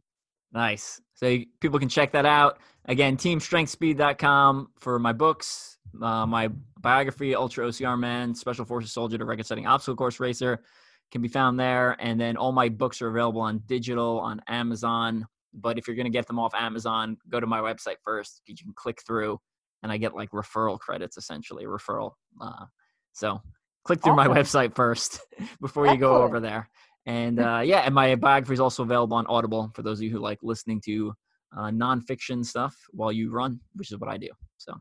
[0.52, 1.00] Nice.
[1.14, 2.58] So people can check that out.
[2.86, 6.50] Again, teamstrengthspeed.com for my books, uh, my
[6.80, 10.62] biography, Ultra OCR Man, Special Forces Soldier to Record Setting Obstacle Course Racer
[11.10, 11.96] can be found there.
[11.98, 15.26] And then all my books are available on digital on Amazon.
[15.52, 18.42] But if you're going to get them off Amazon, go to my website first.
[18.46, 19.38] You can click through,
[19.82, 22.12] and I get like referral credits essentially, referral.
[22.40, 22.66] Uh,
[23.12, 23.40] so
[23.84, 24.32] click through awesome.
[24.32, 25.20] my website first
[25.60, 26.68] before you go over there.
[27.06, 30.10] And uh, yeah, and my biography is also available on Audible for those of you
[30.10, 31.12] who like listening to
[31.56, 34.28] uh, nonfiction stuff while you run, which is what I do.
[34.58, 34.74] So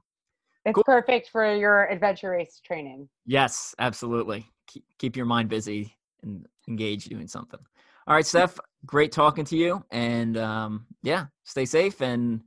[0.66, 0.84] it's cool.
[0.84, 3.10] perfect for your adventure race training.
[3.26, 4.46] Yes, absolutely.
[4.68, 7.59] Keep, keep your mind busy and engaged doing something.
[8.07, 9.84] All right, Steph, great talking to you.
[9.91, 12.01] And um, yeah, stay safe.
[12.01, 12.41] And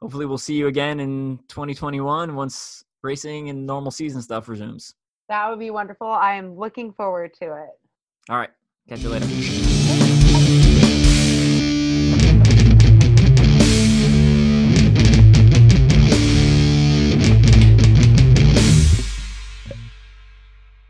[0.00, 4.94] hopefully, we'll see you again in 2021 once racing and normal season stuff resumes.
[5.28, 6.08] That would be wonderful.
[6.08, 7.70] I am looking forward to it.
[8.28, 8.50] All right.
[8.88, 9.83] Catch you later.